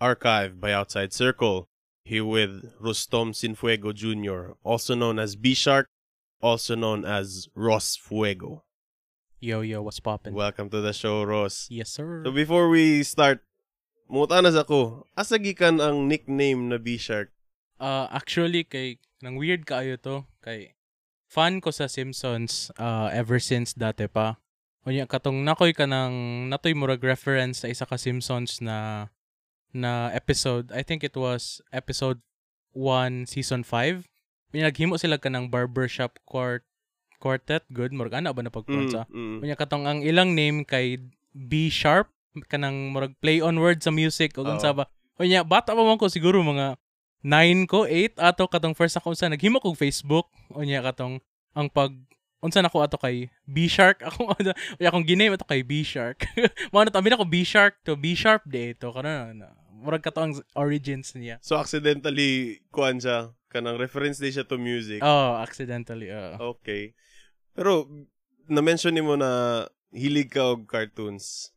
[0.00, 1.68] archived by Outside Circle.
[2.04, 5.88] Here with Rustom Sinfuego Jr., also known as B Shark,
[6.42, 8.64] also known as Ross Fuego.
[9.40, 10.34] Yo, yo, what's poppin'?
[10.34, 11.66] Welcome to the show, Ross.
[11.70, 12.20] yes, sir.
[12.24, 13.40] So before we start,
[14.12, 17.32] mutanas ako, asa gikan ang nickname na B Shark?
[17.80, 20.76] Uh, actually, kay, nang weird kaayo to, kay,
[21.24, 24.36] fan ko sa Simpsons uh, ever since dati pa.
[24.84, 29.08] Unya, katong nakoy ka ng, natoy murag reference sa isa ka Simpsons na,
[29.74, 30.70] na episode.
[30.70, 32.22] I think it was episode
[32.72, 34.06] 1, season 5.
[34.54, 36.62] Unya, naghimo sila ka ng barbershop quart,
[37.18, 37.66] quartet.
[37.74, 39.10] Good, murag ana ba na pagpunsa?
[39.10, 39.58] Mm, mm.
[39.58, 41.02] Katong ang ilang name kay
[41.34, 42.14] B Sharp
[42.46, 44.90] kanang murag play on word sa music o unsa ba.
[45.18, 46.74] Unya bata pa man ko siguro mga
[47.22, 50.26] 9 ko, 8 ato katong first ako unsa naghimo kog Facebook.
[50.50, 51.22] Unya katong
[51.54, 51.94] ang pag
[52.42, 56.26] unsa nako ato kay B Shark ako unya akong giname ato kay B Shark.
[56.74, 60.06] Mao na tabi na ko B Shark to B Sharp de ito karon na murag
[60.06, 61.42] kato ang origins niya.
[61.42, 65.02] So accidentally, kuan siya, kanang reference din siya to music.
[65.02, 66.10] Oh, accidentally.
[66.10, 66.38] Uh.
[66.58, 66.94] Okay.
[67.54, 67.86] Pero,
[68.50, 71.54] na-mention ni mo na hilig ka og cartoons.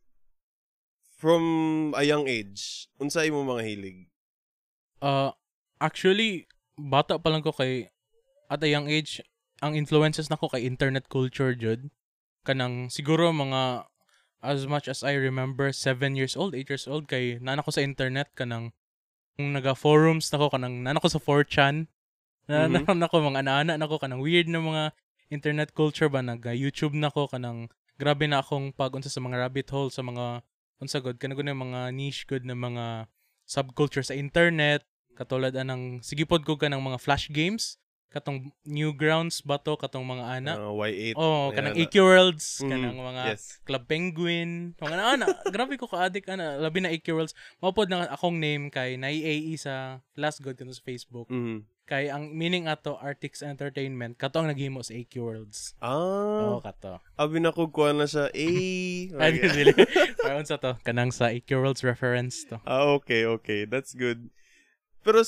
[1.18, 1.42] From
[1.98, 4.06] a young age, unsa imo mga hilig?
[5.02, 5.34] Uh,
[5.82, 6.46] actually,
[6.78, 7.90] bata pa lang ko kay,
[8.46, 9.18] at a young age,
[9.58, 11.90] ang influences nako kay internet culture, jud.
[12.46, 13.90] Kanang, siguro mga,
[14.42, 17.82] as much as I remember, 7 years old, 8 years old, kay, nana ko sa
[17.82, 18.70] internet, kanang,
[19.38, 21.86] kung naga-forums nako kanang, nana ko sa 4chan,
[22.46, 22.86] na, Mhm.
[22.86, 24.82] na, nako, mga ana nako, kanang weird na mga
[25.30, 29.90] internet culture ba, naga-YouTube nako, kanang, grabe na akong pag unsa sa mga rabbit hole,
[29.90, 30.42] sa mga,
[30.78, 33.10] unsa god, kanang na mga niche good na mga
[33.44, 34.86] subculture sa internet,
[35.18, 37.76] katulad anang sigipod ko ka ng mga flash games,
[38.08, 40.52] katong Newgrounds ba to, katong mga ana.
[40.56, 41.14] Uh, Y8.
[41.14, 41.80] oh, kanang na.
[41.80, 43.60] AQ Worlds, Mhm, kanang mga Yes.
[43.62, 47.34] Club Penguin, mga ana, grabe ko ka-addict ana, labi na AQ Worlds.
[47.58, 51.28] Mapod na akong name kay na-AE sa Last God sa Facebook.
[51.28, 51.68] Mhm.
[51.84, 55.72] Kay ang meaning ato Artix Entertainment, kato ang naghimo sa AQ Worlds.
[55.80, 57.00] Ah, Oo, kato.
[57.16, 58.28] abi na ko kuan na siya.
[58.36, 59.08] Eh.
[59.16, 59.72] Ay, dili.
[60.20, 62.60] Parang sa to, kanang sa AQ Worlds reference to.
[62.64, 63.64] ah, okay, okay.
[63.64, 64.28] That's good.
[65.02, 65.22] Pero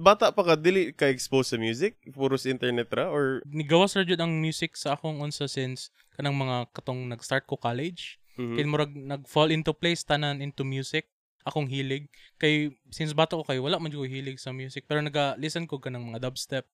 [0.00, 1.96] bata pa ka, dili ka exposed sa music?
[2.12, 3.08] Puro sa internet ra?
[3.08, 7.56] Or, nigawas ra jud ang music sa akong unsa since kanang mga katong nag-start ko
[7.56, 8.20] college.
[8.36, 8.54] Mhm.
[8.54, 11.08] Kay murag nag-fall into place tanan into music.
[11.42, 15.64] Akong hilig kay since bata ko kay wala man ko hilig sa music pero naga-listen
[15.64, 16.68] ko kanang mga dubstep,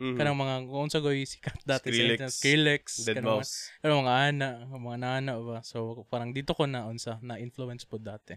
[0.00, 0.16] Mhm.
[0.16, 1.92] kanang mga kung unsa goy sikat dati Skrillex.
[1.92, 3.46] sa internet, Skrillex, Dead kanang mga,
[3.84, 5.58] kanang mga ana, mga nana ba.
[5.60, 8.34] So parang dito ko na unsa na influence po dati.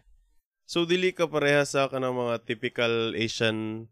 [0.67, 3.87] So, dili ka pareha sa kanang mga typical Asian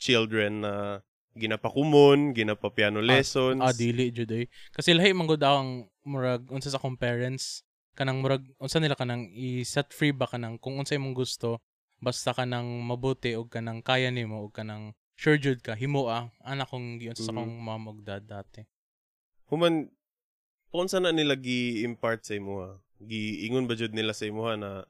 [0.00, 1.04] children na
[1.36, 3.60] ginapakumon, ginapapiano lessons.
[3.60, 4.48] Ah, dili jud eh.
[4.72, 7.60] Kasi lahi man gud ang murag unsa sa akong parents
[7.92, 11.60] kanang murag unsa nila kanang i-set free ba kanang kung unsa imong gusto
[12.02, 16.66] basta kanang mabuti og kanang kaya nimo og kanang sure jud ka himo ah anak
[16.68, 17.38] kong giunsa sa Mhm.
[17.38, 18.64] akong mom dad dati.
[19.52, 19.92] Human,
[20.72, 22.70] unsa na nila gi-impart sa imo ha?
[22.98, 24.88] Giingon ba jud nila sa imo ha na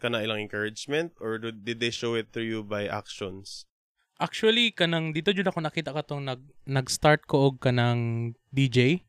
[0.00, 3.68] kana ilang encouragement or did they show it to you by actions?
[4.20, 9.04] Actually kanang dito jud ako nakita katong nag nag-start ko og kanang DJ.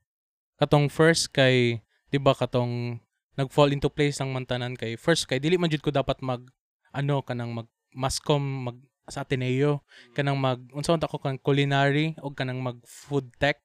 [0.60, 3.00] Katong first kay 'di ba katong
[3.40, 6.44] nag-fall into place ang mantanan kay first kay dili man jud ko dapat mag
[6.92, 8.78] ano kanang mag mascom mag
[9.08, 9.84] sa Ateneo
[10.16, 13.60] kanang mag unsa man ta ko kang culinary o kanang mag food tech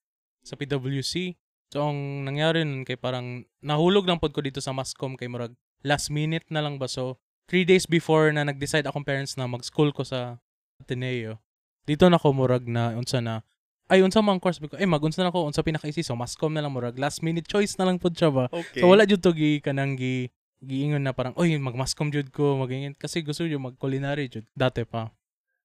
[0.47, 1.34] sa PWC.
[1.75, 5.54] So ang nangyari nun kay parang nahulog lang pod ko dito sa mascom kay murag
[5.84, 7.19] last minute na lang ba so
[7.50, 10.41] three days before na nag-decide akong parents na mag-school ko sa
[10.82, 11.41] Ateneo.
[11.87, 13.47] Dito na ko murag na unsa na
[13.87, 16.75] ay unsa man course ko ay mag-unsa na ko unsa pinaka-easy so mascom na lang
[16.75, 18.50] murag last minute choice na lang pod siya ba.
[18.50, 18.82] Okay.
[18.82, 22.98] So wala jud to gi kanang gi giingon na parang oy magmascom jud ko magingin
[22.98, 25.14] kasi gusto jud mag culinary jud dati pa.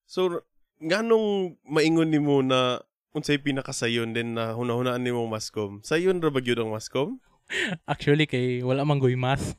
[0.06, 0.44] So,
[0.84, 2.84] nganong maingon nimo na
[3.16, 5.80] unsay pinakasayon din na hunahunaan nimo mascom?
[5.88, 7.24] Sayon ra ba gyud ang mascom?
[7.92, 9.56] Actually kay wala man goy math.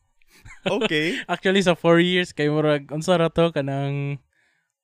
[0.66, 1.18] Okay.
[1.32, 4.18] Actually sa 4 years kay murag unsa ra to kanang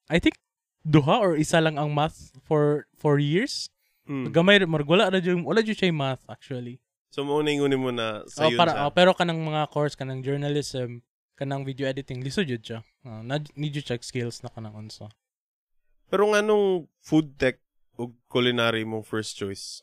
[0.09, 0.39] I think
[0.83, 3.69] duha or isa lang ang math for 4 years.
[4.09, 4.33] Hmm.
[4.33, 6.81] Gamay murag wala ra jud wala jud siya yung math actually.
[7.09, 8.85] So, mo na ingon nimo na Oh, sayon para siya.
[8.85, 11.01] oh, pero kanang mga course kanang journalism,
[11.41, 12.85] kanang video editing, liso jud siya.
[13.01, 15.09] Uh, na need you check skills na kanang unsa.
[16.13, 17.61] Pero nganong food tech
[17.97, 19.81] ug culinary mong first choice?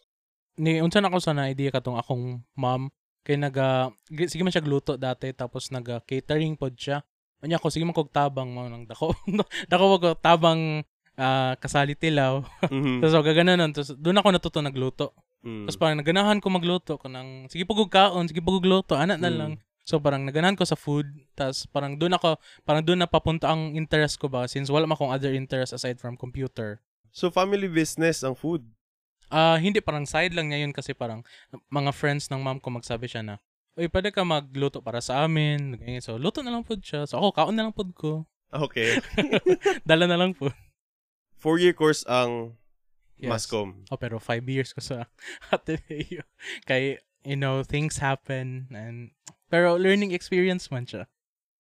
[0.62, 2.94] Ni unsa na ko sa na idea katong akong mom
[3.26, 7.02] kay naga gi- sige man siya gluto dati tapos naga catering pod siya.
[7.42, 9.18] Unya ko sige man kog tabang mo nang dako.
[9.72, 10.86] dako ko tabang
[11.18, 12.46] ah, kasali tilaw.
[12.70, 13.02] Mhm.
[13.02, 15.08] Tapos so, gaganon tapos doon ako natuto nagluto.
[15.42, 15.66] Mm.
[15.66, 19.38] Tapos parang naganahan ko magluto kanang sige pugog kaon, sige pugog luto, ana na Mm.
[19.38, 19.54] lang.
[19.86, 21.06] So parang naganahan ko sa food,
[21.38, 25.14] tas parang doon ako, parang doon na papunta ang interest ko ba since wala akong
[25.14, 26.82] other interest aside from computer.
[27.16, 28.66] So, family business ang food.
[29.30, 31.26] Ah, hindi parang side lang niya yun kasi parang
[31.70, 33.36] mga friends ng mom ko magsabi siya na,
[33.76, 35.76] Uy, pwede ka magluto para sa amin.
[35.76, 36.00] Ganyan.
[36.00, 37.04] So, luto na lang po siya.
[37.04, 38.24] So, ako, kaon na lang po ko.
[38.48, 39.04] Okay.
[39.90, 40.48] Dala na lang po.
[41.36, 42.56] Four-year course ang
[43.16, 43.32] Yes.
[43.32, 43.88] Mascom.
[43.88, 45.08] Oh, pero five years ko sa
[45.56, 46.28] Ateneo.
[46.68, 48.68] Kaya, you know, things happen.
[48.76, 49.16] and
[49.48, 51.08] Pero learning experience man siya.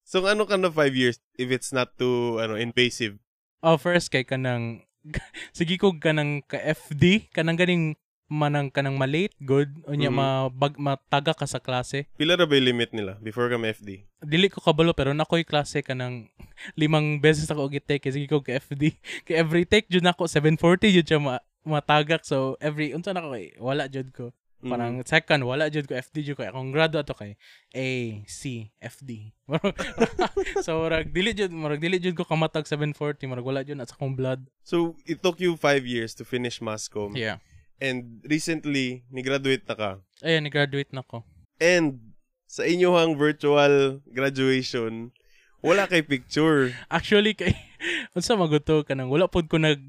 [0.03, 3.23] So, ano ka na five years if it's not too ano invasive?
[3.63, 4.83] Oh, first kay kanang
[5.57, 7.85] sige ko kanang ka FD kanang ganing
[8.25, 9.69] manang kanang malate good.
[9.85, 10.17] Unya Mhm.
[10.17, 12.09] mabag mataga ka sa klase.
[12.17, 14.01] Pila ra ba limit nila before ka ma-FD?
[14.25, 16.25] dili ko kabalo pero nakoy klase kanang
[16.73, 18.97] limang beses ako gitake kay sige ko ka FD
[19.29, 22.25] kay every take jud nako 740 jud siya ma matagak.
[22.25, 24.69] So every unsa na ko kay wala jud ko Mhm.
[24.71, 27.35] parang second wala jud ko FD jud ko akong grado ato kay
[27.75, 29.35] A C FD
[30.65, 33.93] so murag dili jud murag dili jud ko kamatag 740 murag wala jud na sa
[33.99, 37.13] akong blood So, it took you five years to finish Mascom.
[37.13, 37.37] yeah
[37.75, 39.89] And recently, ni-graduate na ka.
[40.23, 41.27] Ayan, ni-graduate na ko.
[41.59, 42.15] And
[42.47, 45.11] sa inyohang virtual graduation,
[45.59, 46.71] wala kay picture.
[46.87, 47.51] Actually, kay,
[48.15, 49.83] unsa maguto ka nang, wala pod ko nag,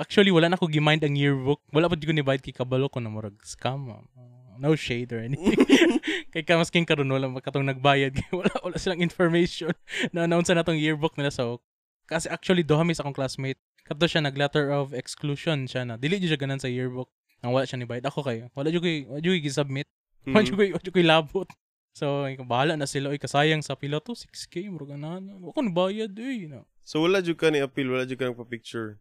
[0.00, 1.60] actually, wala na ko gimind ang yearbook.
[1.70, 3.92] Wala pod ko ni-bite kay kabalo ko na murag scam.
[3.92, 4.02] ah.
[4.60, 5.56] No shade or anything.
[6.32, 8.12] kay kamasking karon wala makatong nagbayad.
[8.36, 9.72] Wala, wala silang information
[10.12, 11.32] na announce na tong yearbook nila.
[11.32, 11.64] So,
[12.04, 13.56] kasi actually, duha mi sa akong classmate.
[13.88, 15.96] Kato siya nag-letter of exclusion siya na.
[15.96, 17.08] Dili siya ganan sa yearbook.
[17.40, 18.04] Nang wala siya ni-bite.
[18.04, 18.52] Ako kayo.
[18.52, 19.88] Wala jud koy, wala jud koy gi-submit.
[20.28, 20.52] Wala Mhm.
[20.52, 21.48] koy, wala labot.
[21.96, 23.08] So, bahala na sila.
[23.10, 24.12] Oy, kasayang sa pila to.
[24.12, 25.18] 6K, murag na.
[25.18, 26.46] Wala ko bayad eh.
[26.52, 26.68] No.
[26.84, 29.00] So, wala jud ka ni appeal, wala jud ka ng pa-picture.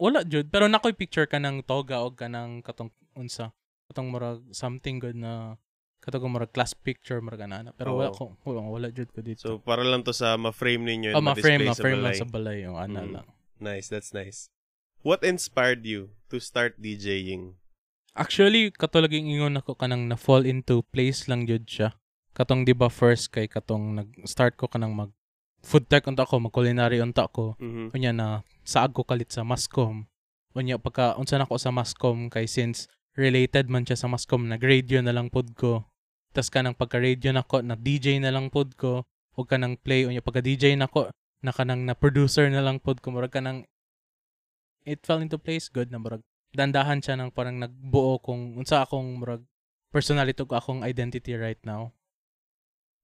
[0.00, 0.48] Wala jud.
[0.48, 3.52] Pero nakoy picture ka ng toga o ka ng katong unsa.
[3.92, 5.60] Katong murag something good na
[6.00, 7.76] katong murag class picture murag ana.
[7.76, 8.16] Pero wala Oo.
[8.16, 8.24] ko.
[8.48, 9.44] Wala, wala jud ko dito.
[9.44, 13.04] So, para lang to sa ma-frame ninyo oh, ma-frame, ma-frame lang sa balay yung ana
[13.04, 13.12] Mm.
[13.20, 13.26] lang.
[13.60, 14.48] Nice, that's nice.
[15.04, 17.60] What inspired you to start DJing?
[18.16, 21.92] Actually, katulad yung ingon ako kanang na-fall into place lang jud siya.
[22.32, 25.12] Katong di ba first kay katong nag-start ko kanang mag
[25.60, 27.56] food tech unta ko, mag culinary unta ko.
[27.60, 27.92] Mhm.
[27.92, 30.08] Unya na saag ko kalit sa Mascom.
[30.56, 35.04] Unya pagka unsa na ko sa Mascom kay since related man siya sa Mascom, nag-radio
[35.04, 35.86] na lang pod ko.
[36.30, 39.04] Tas kanang pagka-radio na ko, nag-DJ na lang pod ko.
[39.34, 41.10] O kanang play, unya pagka-DJ na ko,
[41.42, 43.10] na kanang na-producer na lang pod ko.
[43.10, 43.66] Murag kanang
[44.88, 46.24] it fell into place good na murag
[46.56, 49.44] dandahan siya ng parang nagbuo kung unsa akong murag
[49.92, 51.92] personality ko akong identity right now.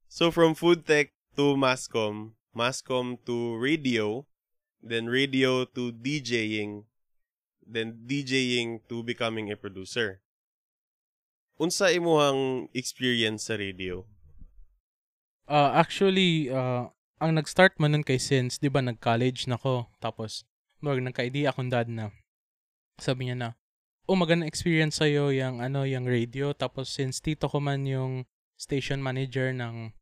[0.07, 4.25] So, from food tech to Mascom, Mascom to radio,
[4.81, 6.89] then radio to DJing,
[7.61, 10.25] then DJing to becoming a producer.
[11.61, 14.09] Unsa imuhang experience sa radio?
[15.45, 16.89] Uh, actually, uh,
[17.21, 19.89] ang nag-start man nun kay Since, di ba, nag-college na ko.
[20.01, 20.45] Tapos,
[20.85, 22.13] mag nagka-idea akong dad na,
[23.01, 23.49] sabi niya na,
[24.05, 26.53] oh, magandang experience sa'yo yung, ano, yung radio.
[26.53, 28.29] Tapos, since tito ko man yung
[28.61, 29.96] station manager ng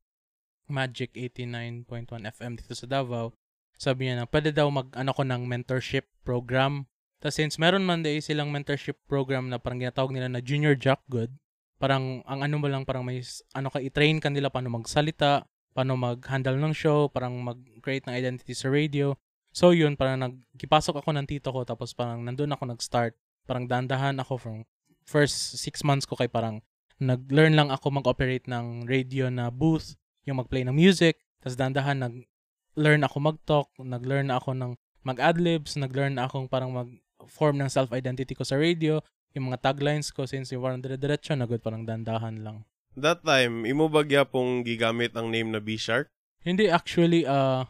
[0.69, 3.37] Magic 89.1 FM dito sa Davao,
[3.77, 6.87] sabi niya na, pwede daw mag, ano ko ng mentorship program.
[7.19, 11.03] Tapos, since meron man day silang mentorship program na parang ginatawag nila na Junior Jack
[11.11, 11.35] Good,
[11.81, 13.21] parang ang ano mo lang parang may
[13.53, 15.45] ano ka i-train ka nila paano magsalita,
[15.75, 19.19] paano mag-handle ng show, parang mag-create ng identity sa radio.
[19.51, 23.15] So yun, parang nagkipasok ako ng tito ko tapos parang nandun ako nag-start.
[23.45, 24.57] Parang dandahan ako from
[25.05, 26.65] first six months ko kay parang
[27.03, 33.03] nag-learn lang ako mag-operate ng radio na booth, yung mag-play ng music, tapos dandahan nag-learn
[33.05, 34.73] ako mag-talk, nag-learn na ako ng
[35.05, 39.01] mag-adlibs, nag-learn na akong parang mag-form ng self-identity ko sa radio,
[39.37, 42.65] yung mga taglines ko since yung parang dire-diretso na good parang dandahan lang.
[42.95, 46.07] That time, imo bagya pong gigamit ang name na B-Shark?
[46.47, 47.67] Hindi actually uh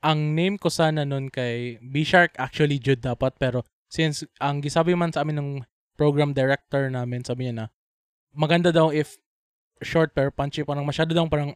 [0.00, 5.12] ang name ko sana nun kay B-Shark actually Jude dapat pero since ang gisabi man
[5.12, 5.50] sa amin ng
[6.00, 7.66] program director namin sabi niya na
[8.32, 9.20] maganda daw if
[9.84, 11.52] short pero punchy parang masyado daw parang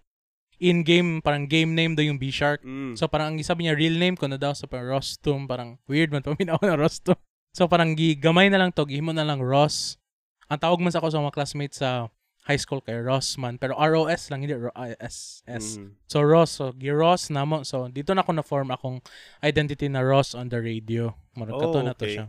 [0.65, 2.97] in-game parang game name daw yung B-Shark Mm.
[2.97, 6.09] So parang ang sabi niya real name ko na daw sa parang Rostum, parang weird
[6.09, 7.17] man paminaw na Rostum.
[7.53, 10.01] So parang gigamay na lang to, gihimo na lang Ross.
[10.49, 12.09] Ang tawag man sa ako sa mga classmates sa
[12.45, 14.53] high school kay Ross man, pero ROS lang hindi
[15.01, 15.81] S S.
[15.81, 15.97] Mm.
[16.09, 17.65] So Ross, so gi-Ross na mo.
[17.65, 19.01] So dito na ako na form akong
[19.41, 21.15] identity na Ross on the radio.
[21.37, 22.19] Murag Oh, na to okay.
[22.21, 22.27] siya.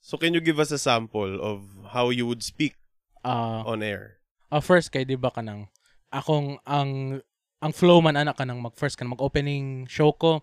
[0.00, 2.72] So, can you give us a sample of how you would speak
[3.20, 4.16] Ah, on air?
[4.48, 5.68] ah, first kay di ba kanang
[6.10, 7.22] akong ang
[7.62, 10.42] ang flow man anak kanang mag first kanang mag opening show ko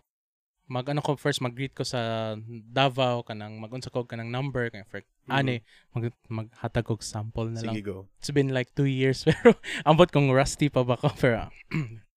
[0.67, 4.99] mag ano ko first mag-greet ko sa Davao kanang mag-unsa ko kanang number kay for
[5.27, 5.31] Mhm.
[5.31, 5.55] ani
[5.95, 7.75] mag maghatag kog sample na lang.
[7.75, 8.07] Sige, go.
[8.19, 11.47] It's been like two years pero ambot kong rusty pa ba ko pero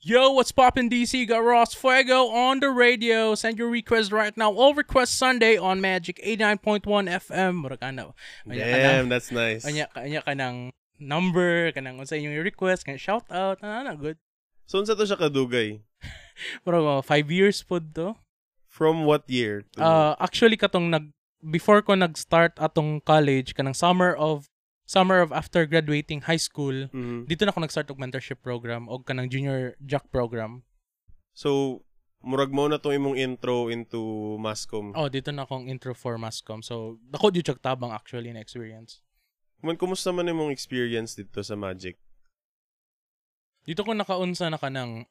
[0.00, 1.28] Yo, what's poppin' DC?
[1.28, 3.36] Got Ross Fuego on the radio.
[3.36, 4.48] Send your request right now.
[4.48, 6.88] All request Sunday on Magic 89.1
[7.28, 7.60] FM.
[7.60, 8.16] Murag ano.
[8.48, 9.60] Ka Damn, that's nice.
[9.68, 14.20] Anya, anya ka ng number, kanang unsa inyong request, kanang shout out, ano, good.
[14.68, 15.80] So, unsa to siya kadugay?
[16.64, 18.14] Pero uh, five years po to.
[18.70, 19.66] From what year?
[19.74, 21.10] to- Uh, actually, katong nag,
[21.42, 24.46] before ko nag-start atong college, kanang summer of,
[24.86, 27.26] summer of after graduating high school, Mhm.
[27.26, 30.62] dito na ako nag-start og mentorship program o kanang junior jock program.
[31.34, 31.82] So,
[32.22, 33.98] murag mo na tong imong intro into
[34.38, 34.92] Mascom.
[34.94, 36.60] Oh, dito na akong intro for Mascom.
[36.62, 39.00] So, dako jud tabang actually na experience.
[39.60, 42.00] Man, kumusta man imong experience dito sa Magic?
[43.60, 45.04] Dito ko nakaunsa na kanang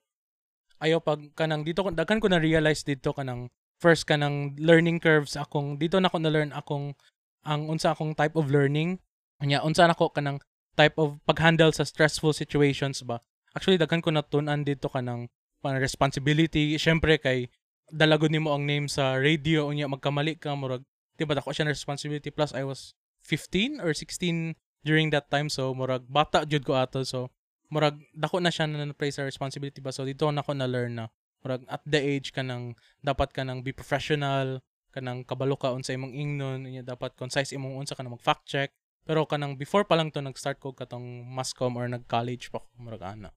[0.81, 5.37] ayaw pag kanang dito ko daghan ko na realize dito kanang first kanang learning curves
[5.37, 6.97] akong dito na ko na learn akong
[7.45, 8.97] ang unsa akong type of learning.
[9.45, 10.41] Nya unsa na ko kanang
[10.73, 13.21] type of paghandle sa stressful situations ba?
[13.53, 15.29] Actually daghan ko natunan dito kanang
[15.61, 16.73] pang responsibility.
[16.81, 17.53] Syempre kay
[17.93, 19.69] dalagod nimo ang name sa radio.
[19.69, 20.81] Unya magkamali ka murag
[21.21, 22.33] di ba dako siya na responsibility.
[22.33, 22.97] Plus I was
[23.29, 25.53] 15 or 16 during that time.
[25.53, 27.05] So murag bata jud ko ato.
[27.05, 27.29] So
[27.69, 29.93] murag dako na siya na na-play sa responsibility ba?
[29.93, 31.13] So dito na ko na learn na.
[31.45, 32.73] Murag at the age ka nang
[33.05, 37.77] dapat ka nang be professional kanang kabalo ka unsa imong ingnon unya dapat concise imong
[37.77, 38.73] unsa ka nang mag fact check.
[39.05, 43.05] Pero kanang before pa lang to nag-start ko katong mascom or nag-college pa ko murag
[43.05, 43.29] ana.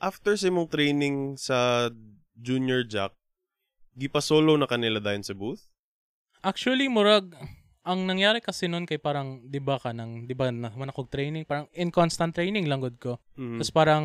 [0.00, 1.88] After sa imong training sa
[2.40, 3.12] Junior Jack,
[3.92, 5.68] gipa solo na kanila dayon sa booth?
[6.40, 7.36] Actually, murag,
[7.80, 11.48] ang nangyari kasi nun kay parang, di ba ka nang, di ba, na, kog training,
[11.48, 13.16] parang in constant training lang gud ko.
[13.40, 13.56] Mhm.
[13.60, 14.04] Tapos parang,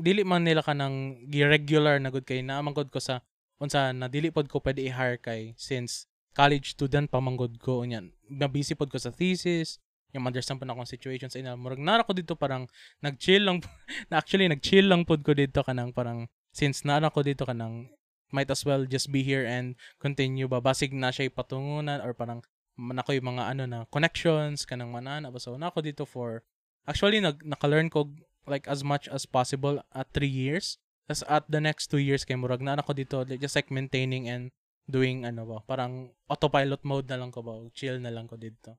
[0.00, 3.20] dili man nila ka nang regular na gud kay, naamang gud ko sa,
[3.60, 7.84] unsa, na dili pod ko pwede i-hire kay, since college student pa man gud ko,
[7.84, 9.76] unyan, na busy pod ko sa thesis,
[10.10, 11.54] yung understand po na akong situation sa ina.
[11.54, 12.66] Murag nara ko dito parang
[13.04, 13.60] nag-chill lang,
[14.10, 17.92] na actually nag-chill lang pod ko dito kanang parang, since nara ko dito kanang,
[18.32, 22.40] might as well just be here and continue ba basig na siya patungunan or parang
[22.78, 26.44] nako yung mga ano na connections kanang manana ba so nako dito for
[26.86, 28.10] actually nag naka-learn ko
[28.46, 30.78] like as much as possible at 3 years
[31.10, 34.30] tas at the next 2 years kay murag na ako dito like, just like maintaining
[34.30, 34.54] and
[34.90, 38.78] doing ano ba parang autopilot mode na lang ko ba chill na lang ko dito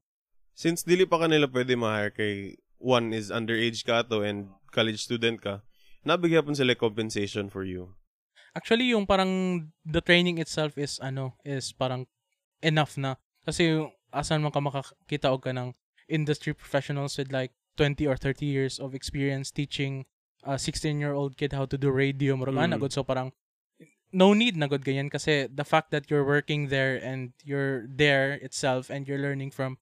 [0.52, 5.40] Since dili pa kanila pwede ma-hire kay one is underage ka to and college student
[5.40, 5.64] ka,
[6.04, 7.96] nabigyan po sila compensation for you.
[8.52, 12.04] Actually, yung parang the training itself is ano, is parang
[12.60, 13.16] enough na.
[13.46, 13.82] Kasi
[14.14, 15.74] asan man ka makakita og ka ng
[16.12, 20.04] industry professionals with like 20 or 30 years of experience teaching
[20.44, 22.36] a 16-year-old kid how to do radio.
[22.36, 22.66] Murag Mm.
[22.68, 23.32] ana gud so parang
[24.12, 28.36] no need na gud ganyan kasi the fact that you're working there and you're there
[28.44, 29.80] itself and you're learning from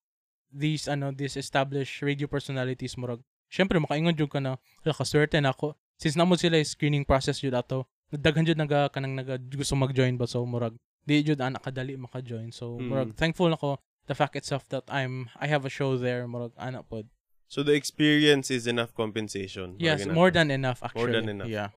[0.53, 5.49] these ano these established radio personalities murag syempre makaingon jud ka na "Hala, kaswerte na
[5.49, 10.13] ako since namo sila screening process jud ato daghan jud naga kanang naga gusto mag-join
[10.17, 12.87] ba so murag di jud ana kadali maka-join so Mm.
[12.89, 13.77] murag thankful nako
[14.09, 17.07] the fact itself that I'm I have a show there murag ana pod
[17.49, 19.73] So the experience is enough compensation.
[19.81, 21.49] yes Murag more than enough actually than enough.
[21.49, 21.73] yeah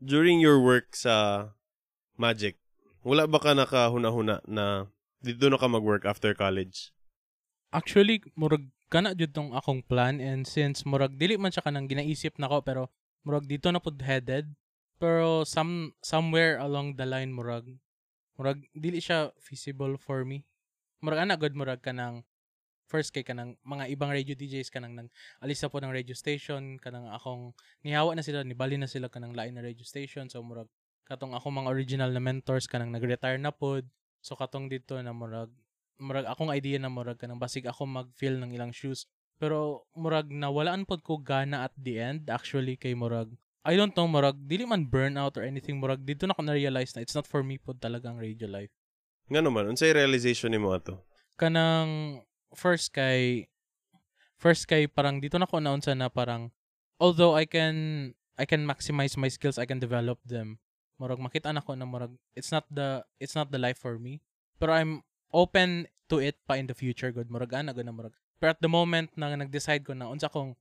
[0.00, 1.48] During your work sa
[2.20, 2.60] Magic,
[3.00, 4.88] wala ba ka nakahuna-huna na
[5.24, 6.92] dito na ka mag-work after college?
[7.72, 12.34] actually murag kana jud tong akong plan and since murag dili man siya kanang ginaisip
[12.36, 12.82] nako pero
[13.24, 14.52] murag dito na pud headed
[15.00, 17.78] pero some somewhere along the line murag
[18.40, 20.48] murag dili siya feasible for me.
[21.04, 22.24] Murag ana good murag kanang
[22.88, 25.12] first kay kanang mga ibang radio DJs kanang nag
[25.44, 27.52] alis po ng radio station kanang akong
[27.84, 30.32] nihawa na sila nibali na sila kanang lain na radio station.
[30.32, 30.72] So murag
[31.04, 33.84] katong akong mga original na mentors kanang nag-retire na pod
[34.24, 35.52] so katong dito na murag
[36.00, 39.04] murag akong idea na murag kanang basig ako mag-feel ng ilang shoes.
[39.36, 43.28] Pero murag nawalaan pod ko gana at the end actually kay murag
[43.60, 46.96] I don't know murag dili man burnout or anything murag dito na ko na realize
[46.96, 48.72] na it's not for me pod talaga ang radio life.
[49.30, 51.06] Nga naman, unsay realization nimo ato?
[51.40, 52.20] kanang
[52.52, 53.48] first kay
[54.36, 56.52] first kay parang dito na ko naunsa na parang
[57.00, 60.60] although I can I can maximize my skills I can develop them.
[61.00, 64.20] Murag makita na ko na murag it's not the it's not the life for me.
[64.60, 65.00] Pero I'm
[65.32, 68.12] open to it pa in the future good murag ana gud na murag.
[68.36, 70.52] Pero at the moment na nag-decide ko na unsa kong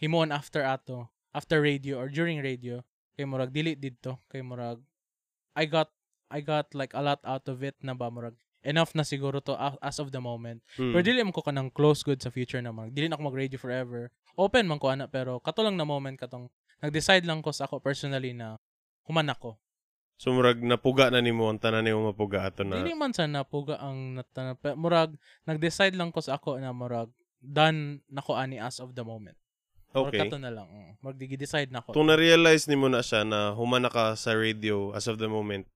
[0.00, 2.80] himuon after ato after radio or during radio
[3.12, 4.80] kay murag dili didto kay murag
[5.52, 5.92] I got
[6.28, 9.52] I got like a lot out of it na ba murag enough na siguro to
[9.80, 10.92] as of the moment Hmm.
[10.92, 13.58] pero dili man ko kanang close good sa future na murag dili na ako mag-radio
[13.58, 16.46] forever open man ko ana pero kato lang na moment katong
[16.78, 18.56] nag-decide lang ko sa ako personally na
[19.04, 19.58] human ako
[20.16, 22.78] So murag napuga na nimo ang tanan nimo mapuga ato na.
[22.78, 27.10] Dili man sa napuga ang natana pe- murag nag-decide lang ko sa ako na murag
[27.42, 29.34] done nako ani as of the moment.
[29.92, 30.24] Okay.
[30.24, 30.68] kato na lang.
[31.04, 31.92] Murag di-decide nako.
[31.92, 35.68] Kung na-realize nimo na siya na humana ka sa radio as of the moment,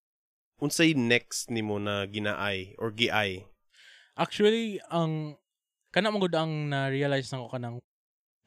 [0.56, 3.44] unsay next nimo na ginaay or giay?
[4.16, 5.36] Actually, ang
[5.92, 7.76] kana mo ang na-realize nako kanang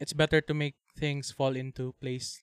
[0.02, 2.42] it's better to make things fall into place.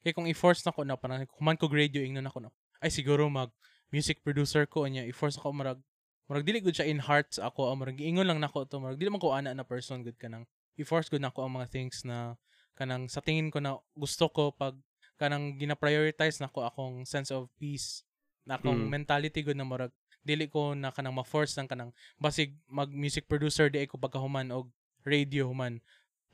[0.00, 2.50] Kaya kung i-force nako na parang kuman ko radio ingnon ako na.
[2.80, 3.52] Ay siguro mag
[3.92, 5.78] music producer ko niya i-force ako marag
[6.26, 9.12] marag dili gud siya in hearts ako ang marag ingon lang nako to marag dili
[9.12, 10.48] man ko ana na person gud kanang
[10.80, 12.40] i-force gud nako ang mga things na
[12.74, 14.76] kanang sa tingin ko na gusto ko pag
[15.20, 18.02] kanang gina-prioritize nako akong sense of peace
[18.42, 18.90] na akong Mm.
[18.90, 23.66] mentality gud na marag dili ko na kanang ma-force ng kanang basig mag music producer
[23.70, 24.70] di ko pagkahuman og
[25.06, 25.82] radio human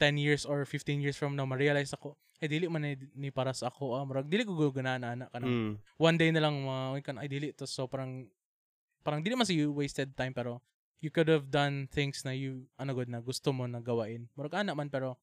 [0.01, 2.87] 10 years or 15 years from now ma-realize ako eh dili man
[3.19, 5.73] ni, para sa ako ah, murag dili ko guganahan ana kanang Mm.
[5.99, 8.31] one day na lang ma kan ay dili to so parang
[9.03, 10.63] parang dili man you wasted time pero
[11.03, 14.55] you could have done things na you ano good na gusto mo na gawain murag
[14.55, 15.19] ana man pero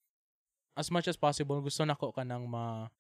[0.75, 2.91] as much as possible gusto nako kanang ma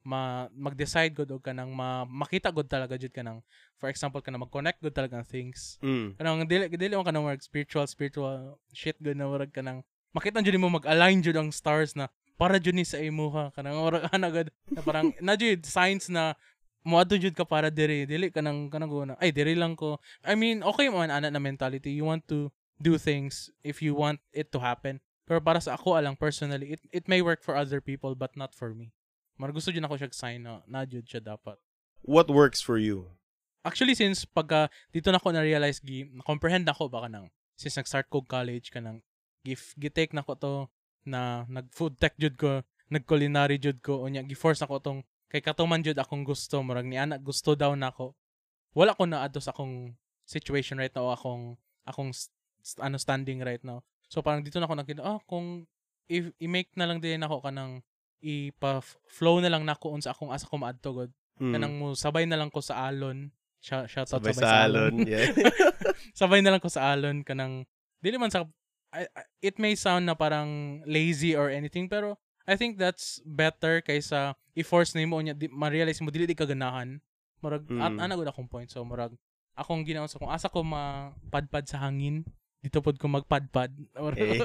[0.00, 3.44] ma mag-decide gud og kanang ma, makita gud talaga jud kanang
[3.76, 5.76] for example kanang mag-connect gud talaga ang things.
[5.84, 6.16] Mm.
[6.16, 9.84] kanang dili dili mo kanang work spiritual spiritual shit good na murag kanang
[10.16, 12.08] makita jud mo mag-align jud ang stars na
[12.40, 16.32] para jud ni sa imuha kanang murag ana gud na parang na jud signs na
[16.80, 18.08] moadto jud ka para diri.
[18.08, 20.00] Dili kanang kanang go na ay diri lang ko.
[20.24, 22.48] I mean okay man ana na mentality you want to
[22.80, 24.96] do things if you want it to happen
[25.30, 28.50] pero para sa ako alang personally it it may work for other people but not
[28.50, 28.90] for me
[29.38, 31.54] Mar gusto jud ako siya sign na na jud siya dapat
[32.00, 33.12] What works for you?
[33.60, 37.28] Actually, since pagka dito na ko na-realize, gi, na-comprehend na ko baka nang,
[37.60, 39.04] since nag-start ko college, ka nang,
[39.44, 40.52] gif, gitake na ko to,
[41.04, 45.44] na nag-food tech jud ko, nag-culinary jud ko, o niya, gi-force na ko tong, kay
[45.44, 48.16] katuman jud akong gusto, murag ni anak gusto daw na ako.
[48.72, 49.92] Wala ko na adto sa akong
[50.24, 53.84] situation right now, akong, akong, st- ano, standing right now.
[54.10, 55.64] So, parang dito na ako nakita, ah, kung,
[56.10, 57.78] if, i-make na lang din ako kanang,
[58.20, 61.56] ipa-flow na lang nako unsa akong asa ko maadto god Mm.
[61.56, 63.32] kanang mo sabay na lang ko sa alon
[63.64, 64.92] Shout, shout out Sabay sabay, sa alon.
[65.08, 65.32] Yeah.
[66.20, 67.64] sabay na lang ko sa alon kanang
[67.96, 68.44] dili man sa
[68.92, 73.80] I- I- it may sound na parang lazy or anything pero I think that's better
[73.80, 77.00] kaysa i-force nimo nya di, ma-realize mo dili di ka ganahan
[77.40, 77.80] murag Mm.
[77.80, 79.16] at ana gud akong point so murag
[79.56, 82.20] akong ginaon sa kung asa ko mapadpad sa hangin
[82.60, 83.72] dito pod ko magpadpad
[84.10, 84.40] Okay.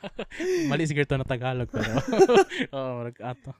[0.70, 1.88] mali siguro to na Tagalog pero
[2.76, 3.52] oh ato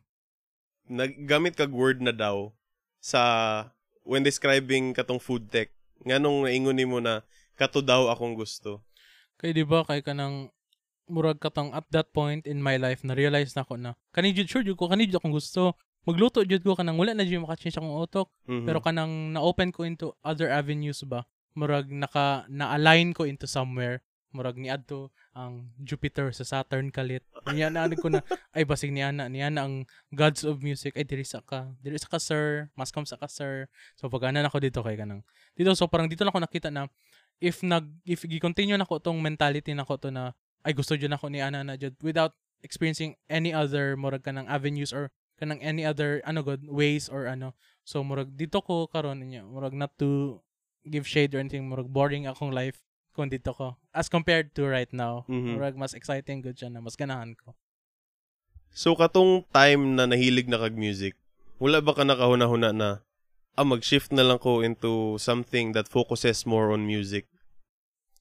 [0.86, 2.50] Naggamit kag word na daw
[2.98, 3.70] sa
[4.02, 5.70] when describing katong food tech.
[6.02, 7.22] Nganong naingon nimo na
[7.54, 8.82] kato daw akong gusto.
[9.38, 10.50] Kay di ba kay kanang
[11.06, 14.50] murag katang at that point in my life na realize na ko na kani jud
[14.50, 17.78] sure jud ko kani jud akong gusto magluto jud ko kanang wala na jud maka-change
[17.78, 18.66] akong utok Mhm.
[18.66, 21.22] pero kanang na-open ko into other avenues ba
[21.54, 24.02] murag naka na-align ko into somewhere.
[24.30, 27.26] Murag ni adto ang Jupiter sa Saturn kalit.
[27.50, 28.22] Niya na ko na
[28.54, 29.82] ay basig ni ana ni ana ang
[30.14, 30.94] gods of music.
[30.94, 32.70] Ay diri sa ka diri sa ka sir.
[32.78, 33.66] Mas kam sa ka sir.
[33.98, 35.26] So pag ana nako dito kay kanang
[35.58, 36.86] dito so parang dito na ako nakita na
[37.42, 40.30] if nag if gi-continue nako tong mentality nako to na
[40.62, 44.94] ay gusto jud nako ni ana na jud without experiencing any other murag kanang avenues
[44.94, 45.10] or
[45.40, 47.58] kanang any other ano god ways or ano.
[47.82, 50.38] So murag dito ko karon niya murag not to
[50.86, 52.80] give shade or anything murag boring akong life
[53.12, 55.58] kung dito ko as compared to right now Mhm.
[55.58, 57.52] murag mas exciting good siya na mas ganahan ko
[58.70, 61.18] So katong time na nahilig na kag music,
[61.58, 63.02] wala ba ka nakahuna-huna na
[63.58, 67.26] ah mag-shift na lang ko into something that focuses more on music?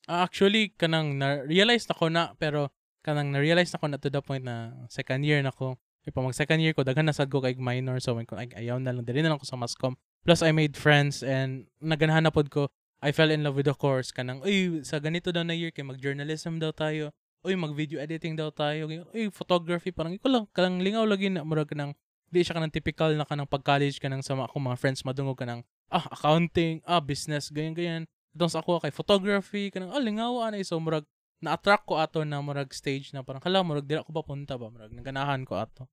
[0.10, 2.74] Ah, actually kanang na-realize na ko na pero
[3.06, 6.26] kanang na-realize na ko na to the point na second year na ko Kaya pa
[6.26, 8.82] mag second year ko daghan na sad ko kay minor so when ko ay ayaw
[8.82, 9.94] na lang diri na lang ko sa mascom
[10.26, 14.12] plus I made friends and naganahan na ko I fell in love with the course.
[14.12, 17.16] Kanang uy sa ganito daw na year kay mag journalism daw tayo.
[17.48, 18.92] Uy mag video editing daw tayo.
[18.92, 19.96] Uy photography.
[19.96, 21.48] Parang iko lang kanang lingaw lagi na.
[21.48, 21.96] Murag kanang
[22.28, 25.40] di siya kanang typical na kanang pag college kanang sa mga akong mga friends madungog
[25.40, 28.04] kanang ah accounting ah business ganyan ganyan.
[28.36, 29.72] Itong sa ako kay photography.
[29.72, 31.08] Kanang ah lingaw anay so murag
[31.40, 34.68] na-attract ko ato na murag stage na parang hala murag dira ko papunta ba?
[34.68, 35.88] Murag naganahan ko ato.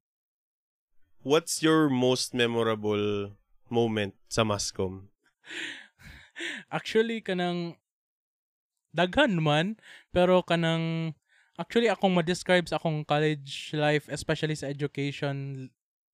[1.23, 5.09] What's your most memorable moment sa Mascom?
[6.69, 7.75] actually kanang
[8.93, 9.77] daghan man
[10.13, 11.17] pero kanang
[11.57, 15.69] actually akong ma-describe sa akong college life especially sa education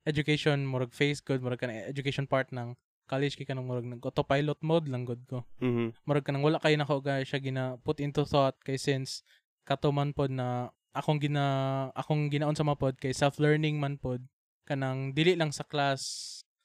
[0.07, 2.75] education murag phase good murag kanang education part ng
[3.07, 5.95] college kay kanang murag nag autopilot mode lang good ko Mhm.
[6.07, 9.27] murag kanang wala kay nako guys siya gina put into thought kay since
[9.67, 11.45] katuman pod na akong gina
[11.95, 14.23] akong ginaon sa mga pod kay self learning man pod
[14.63, 16.03] kanang dili lang sa class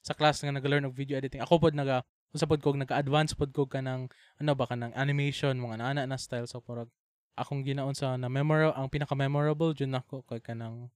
[0.07, 3.55] sa class nga nag-learn og video editing ako pod naga Usa pod ko naka-advance pod
[3.55, 6.43] ko ka ng ano ba ka ng animation mga ana na style.
[6.43, 6.91] So murag
[7.39, 10.91] akong ginaon sa na memorable ang pinaka memorable jud nako kay kanang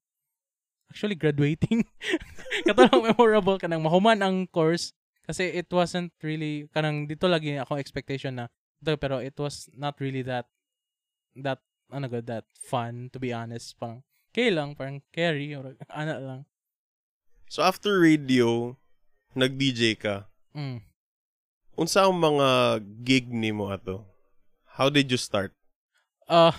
[0.91, 1.87] actually graduating.
[2.67, 4.91] Kato lang memorable kanang mahuman ang course.
[5.23, 8.51] Kasi it wasn't really kanang dito lagi ako expectation na
[8.83, 10.51] pero it was not really that
[11.39, 13.79] that ano good that fun to be honest.
[13.79, 14.03] Parang
[14.35, 16.41] kay lang parang carry or ana lang.
[17.47, 18.75] So after radio,
[19.35, 20.27] nag-DJ ka.
[20.55, 20.79] mm.
[21.79, 24.03] Unsa ang mga gig nimo ato?
[24.75, 25.55] How did you start?
[26.31, 26.55] Uh,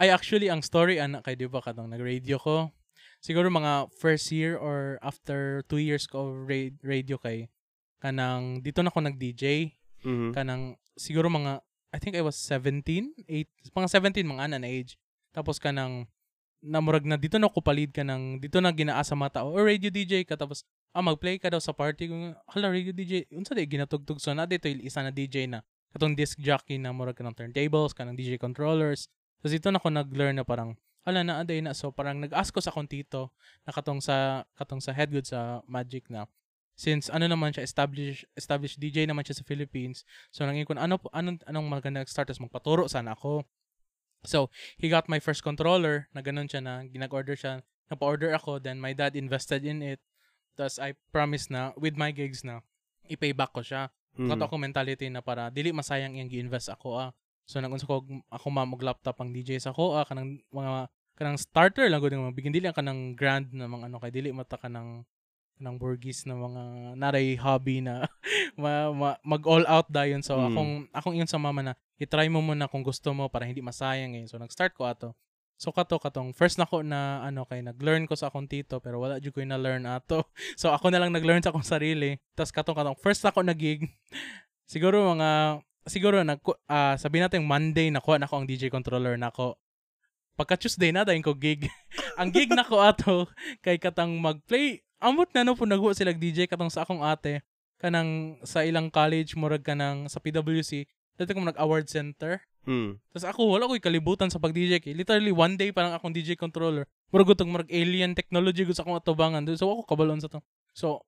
[0.00, 2.72] I actually, ang story, anak kay di ba katong nag-radio ko.
[3.20, 7.52] Siguro mga first year or after two years ko of ra- radio kay
[8.00, 9.76] kanang dito na ako nag-DJ.
[10.08, 10.32] Mhm.
[10.32, 11.60] Kanang siguro mga
[11.92, 13.44] I think I was 17, 8,
[13.76, 14.96] mga 17 mga ana na age.
[15.36, 16.08] Tapos kanang
[16.64, 20.24] namurag na dito na ko palid ka ng dito na ginaasa mata o radio DJ
[20.24, 22.14] ka tapos ah mag-play ka daw sa party ko.
[22.50, 25.62] Hala radio DJ unsa di ginatugtog so na dito isa na DJ na
[25.94, 29.06] katong disc jockey na murag ka ng turntables ka ng DJ controllers.
[29.38, 30.74] Tapos dito na ko nag-learn na parang
[31.06, 31.74] ala na aday na.
[31.74, 33.30] So parang nag-ask ko sa akong tito
[33.66, 36.26] na katong sa katong sa head good sa Magic na
[36.74, 40.98] since ano naman siya established established DJ naman siya sa Philippines so nangin ko ano
[41.14, 42.26] anong anong maganda start?
[42.26, 43.46] Tapos magpaturo sana ako.
[44.26, 48.78] So he got my first controller na ganun siya na ginag-order siya napa-order ako then
[48.78, 49.98] my dad invested in it
[50.60, 52.60] tapos I promised na with my gigs na
[53.08, 54.26] i-pay back ko siya Mhm.
[54.26, 57.10] Kato ako mentality na para dili masayang yung gi-invest ako ah.
[57.46, 61.86] So nagunsa ko ako ma mag laptop ang DJ sa ah kanang mga kanang starter
[61.86, 65.06] lang gud mga bigyan dili ang kanang grand na mga ano kay dili mata kanang
[65.54, 66.62] kanang burgis na mga
[66.98, 68.06] naray hobby na
[68.60, 70.46] ma, ma- mag all out dayon so Mm.
[70.50, 74.16] akong akong iyon sa mama na i-try mo muna kung gusto mo para hindi masayang
[74.18, 74.26] eh.
[74.26, 75.14] So nag-start ko ato.
[75.60, 79.20] So kato katong first nako na ano kay nag-learn ko sa akong tito pero wala
[79.20, 80.24] jud ko na learn ato.
[80.60, 82.16] So ako na lang nag-learn sa akong sarili.
[82.32, 83.84] Tapos katong katong first nako na gig
[84.72, 89.60] siguro mga siguro nag ah sabi natin Monday nakuha na ko ang DJ controller nako.
[90.32, 91.68] Pagka Tuesday na dayon ko gig.
[92.20, 93.28] ang gig nako ato
[93.60, 97.44] kay katang mag-play amot na no po nagwa sila DJ katong sa akong ate
[97.76, 100.88] kanang sa ilang college murag kanang sa PWC
[101.20, 103.00] dati ko nag award center Mm.
[103.12, 104.84] tapos ako, wala ko'y kalibutan sa pag-DJ.
[104.92, 106.84] Literally, one day parang akong DJ controller.
[107.08, 109.42] Murag gutong marag alien technology sa akong atubangan.
[109.56, 110.44] So, ako kabalon sa to.
[110.76, 111.02] So,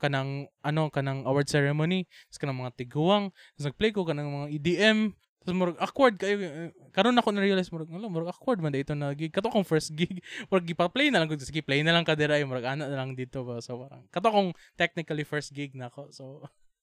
[0.00, 3.24] kanang, ano, kanang award ceremony, tapos kanang mga tiguang,
[3.56, 4.98] tapos nag-play ko kanang mga EDM,
[5.44, 6.40] tapos murag awkward kayo.
[6.40, 9.28] eh, Karon ako na-realize, murag, wala, murag awkward man dito na gig.
[9.28, 10.24] Kato akong first gig.
[10.48, 11.36] Murag, gipa-play na lang ko.
[11.36, 12.40] Sige, play na lang ka dira.
[12.40, 13.60] eh, Murag, ana na lang dito ba.
[13.60, 16.08] So, parang, kato akong technically first gig na ako.
[16.16, 16.24] So,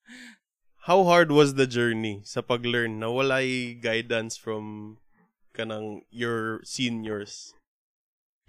[0.89, 4.97] How hard was the journey sa pag-learn na walay guidance from
[5.53, 7.53] kanang your seniors?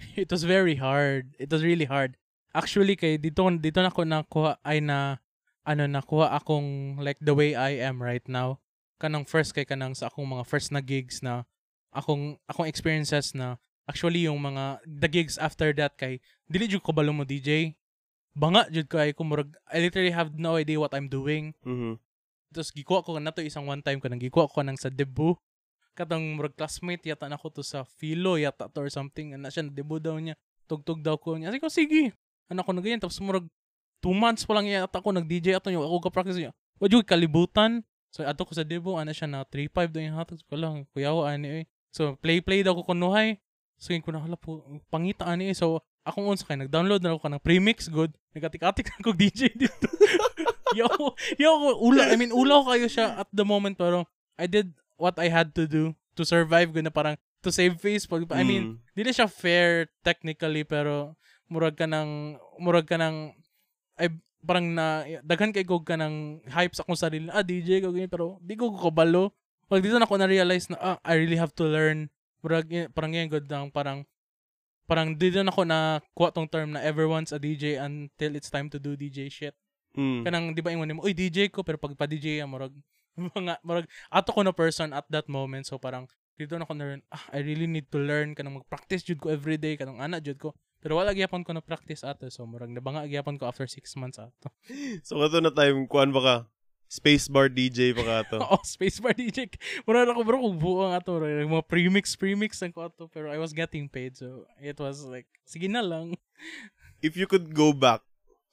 [0.16, 1.37] it was very hard.
[1.37, 2.16] It was really hard.
[2.57, 5.21] Actually kay dito dito na ko nakuha ay na
[5.68, 8.64] ano nakuha akong like the way I am right now.
[8.97, 11.45] Kanang first kay kanang sa akong mga first na gigs na
[11.92, 16.16] akong akong experiences na actually yung mga the gigs after that kay
[16.49, 17.77] dili jud ko balo mo DJ.
[18.33, 21.53] Banga jud kay ko murag I literally have no idea what I'm doing.
[21.68, 22.01] Mhm.
[22.53, 25.35] Tapos gikuha ko na to isang one time ko nang gikuha ko nang sa debut.
[25.93, 29.37] Katang murag classmate yata na ko to sa Philo yata to or something.
[29.37, 30.37] Ano siya, debut daw niya.
[30.69, 31.53] Tugtog daw ko niya.
[31.53, 32.03] Sige, sige.
[32.53, 33.01] Ano ko na ganyan.
[33.01, 33.49] Tapos murag
[34.05, 35.81] two months pa lang yata ako nag-DJ ato niya.
[35.81, 36.53] Ako ka-practice niya.
[36.81, 37.85] Wad yung kalibutan.
[38.12, 40.85] So ato ko sa debut, ano siya na 3-5 daw yung hatag ko lang.
[40.93, 41.65] Kuya ko, ani eh.
[41.93, 43.41] So play-play daw ko kunuhay.
[43.81, 45.57] So ko na, hala po, pangita ani eh.
[45.57, 48.12] So akong unsa kay nag-download na ako ka ng premix good.
[48.37, 49.88] Nagatik-atik na ko DJ dito.
[50.74, 50.88] Yo,
[51.37, 54.04] yo, ula, I mean, ulaw kayo siya at the moment pero
[54.35, 58.04] I did what I had to do to survive good na parang to save face.
[58.04, 58.94] Pag, I mean, Mm.
[58.94, 63.35] dili siya fair technically pero murag ka ng murag ka ng
[63.96, 64.08] ay
[64.40, 68.08] parang na daghan kay gog ka ng hype sa akong sarili ah DJ ko ganyan
[68.08, 69.30] pero di ko kabalo
[69.68, 72.08] pag dito na ako na realize na ah, I really have to learn
[72.40, 74.02] murag y- parang yan good lang parang
[74.85, 75.78] parang dito na ako na
[76.12, 79.54] kuha tong term na everyone's a DJ until it's time to do DJ shit
[79.92, 80.24] Mm.
[80.24, 82.72] kanang di ba ingon mo oy DJ ko pero pag pa DJ ya murag
[83.37, 86.09] mga murag ato ko na person at that moment so parang
[86.40, 89.61] dito na ko na ah, I really need to learn kanang mag-practice jud ko every
[89.61, 93.05] day kanang ana jud ko pero wala gyapon ko na practice ato so murag nabanga
[93.05, 94.48] gyapon ko after 6 months ato
[95.07, 96.37] So kato na time kuan ba ka?
[96.92, 98.38] Spacebar DJ pa ka to.
[98.52, 99.52] oh spacebar DJ
[99.85, 103.37] murag ako bro kung buang ato murag mga premix premix ang ko ato pero I
[103.37, 106.16] was getting paid so it was like sige na lang
[107.02, 108.00] If you could go back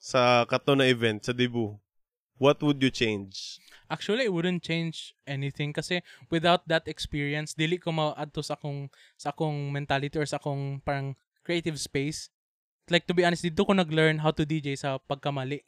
[0.00, 1.76] sa kato na event sa debut,
[2.40, 3.60] what would you change?
[3.92, 6.00] Actually, I wouldn't change anything kasi
[6.32, 8.88] without that experience, dili ko ma-add to sa akong,
[9.20, 11.12] sa akong mentality or sa akong parang
[11.44, 12.32] creative space.
[12.88, 15.62] Like, to be honest, dito ko nag-learn how to DJ sa pagkamali.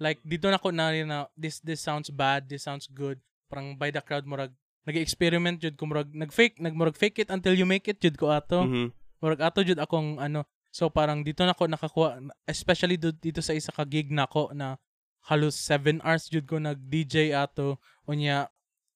[0.00, 3.20] like dito na ko na rin na this this sounds bad, this sounds good.
[3.52, 4.50] Parang by the crowd murag
[4.88, 8.64] nag-experiment jud ko murag nag-fake, nagmurag fake it until you make it jud ko ato.
[8.64, 8.96] Mhm.
[9.20, 10.48] Murag ato jud akong ano.
[10.70, 14.78] So parang dito na ko nakakuha especially dito sa isa ka gig na ko na
[15.26, 17.76] halos 7 hours jud ko nag-DJ ato.
[18.06, 18.48] Unya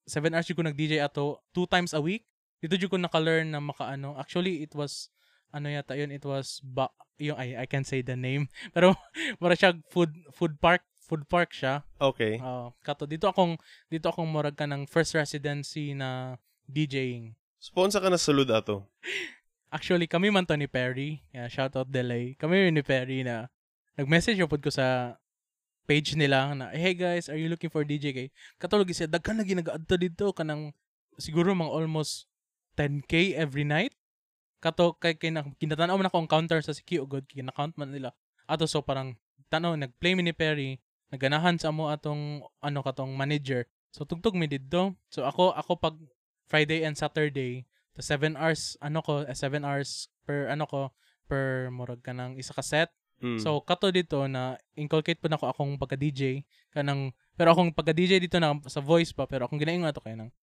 [0.06, 2.24] 7 hours jud ko nag-DJ ato two times a week.
[2.62, 4.16] Dito jud ko naka-learn na makaano.
[4.16, 5.12] Actually it was
[5.54, 8.50] ano yata yun, it was ba yung I, I can't say the name.
[8.74, 8.94] Pero
[9.38, 11.86] mura siya food food park, food park siya.
[11.98, 12.42] Okay.
[12.42, 17.34] Uh, kato dito akong dito akong murag ka ng first residency na DJing.
[17.58, 18.86] Sponsor ka na sulod ato.
[19.74, 21.26] Actually, kami man to ni Perry.
[21.34, 22.38] Yeah, shout out Delay.
[22.38, 23.50] Kami ni Perry na
[23.98, 25.18] nag-message upod ko sa
[25.90, 28.28] page nila na, hey guys, are you looking for DJ kay?
[28.62, 30.70] Katulog siya, daghan na ginagaadto dito kanang
[31.18, 32.30] siguro mga almost
[32.78, 33.90] 10k every night.
[34.62, 38.14] Kato kay kay na- kinatanaw man ako ang counter sa CQ god kina-count man nila.
[38.46, 39.18] Ato so parang
[39.50, 40.78] tanaw nag-play mi ni Perry,
[41.10, 43.66] naganahan sa mo atong ano katong manager.
[43.90, 44.94] So tugtog mi didto.
[45.10, 45.98] So ako ako pag
[46.46, 50.90] Friday and Saturday, the 7 hours ano ko, 7 hours per ano ko
[51.24, 52.90] per murag ka ng isa ka set.
[53.22, 53.38] Mm.
[53.40, 56.42] So kato dito na inculcate po na ko akong pagka DJ
[56.74, 60.18] kanang pero akong pagka DJ dito na sa voice pa pero akong ginaingon ato kay
[60.18, 60.34] nang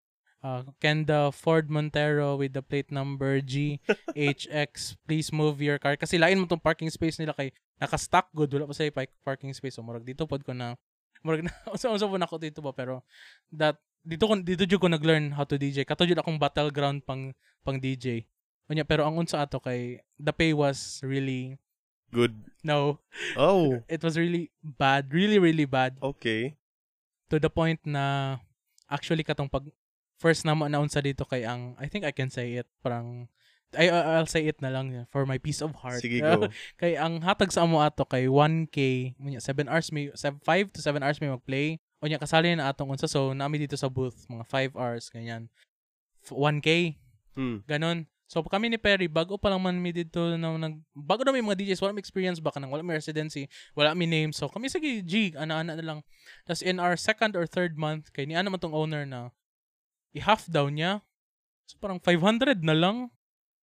[0.42, 6.42] uh, Kenda Ford Montero with the plate number GHX please move your car kasi lain
[6.42, 9.86] mo tong parking space nila kay naka-stock good wala pa sa pa- parking space so
[9.86, 10.78] murag dito pod ko na
[11.22, 13.06] murag na usa-usa po na ako dito ba pero
[13.54, 17.34] that dito ko dito jud ko nag-learn how to DJ kato jud akong battleground pang
[17.62, 18.26] pang DJ
[18.72, 21.60] Unya, pero ang unsa ato kay the pay was really
[22.16, 22.32] Good.
[22.64, 23.04] no
[23.36, 26.56] Oh, it was really bad, really really bad okay.
[27.28, 28.38] to the point na
[28.88, 29.68] actually katong pag
[30.20, 33.28] first na mo announce dito kay ang I think I can say it parang
[33.76, 36.04] I I'll say it na lang for my peace of heart.
[36.04, 36.52] Sige, go.
[36.82, 40.44] kay ang hatag sa amo ato kay 1k, munya 7 hours may 5
[40.76, 41.80] to 7 hours may mag-play.
[42.02, 45.46] Unya kasali na atong unsa so nami dito sa booth mga 5 hours ganyan.
[46.26, 46.98] F- 1k
[47.32, 47.64] Hmm.
[47.64, 48.10] ganon.
[48.28, 51.44] So kami ni Perry bago pa lang man mi dito na nag bago na may
[51.44, 54.32] mga DJs wala may experience baka nang wala may residency, wala may name.
[54.36, 56.00] So kami sige G ana-ana na lang.
[56.44, 59.32] Tapos in our second or third month kay ni ano man tong owner na
[60.16, 61.04] i-half down niya.
[61.68, 62.98] So parang 500 na lang.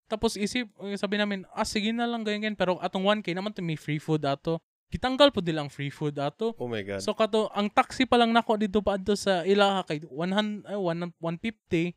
[0.09, 3.77] Tapos isip sabi namin ah sige na lang ganyan pero atong 1k naman to may
[3.77, 4.61] free food ato.
[4.89, 6.57] Kitanggal po dilang free food ato.
[6.57, 7.01] Oh my God.
[7.01, 10.77] So kato ang taxi pa lang nako dito pa adto sa ilaha kay 100 ay
[10.77, 11.93] 1 150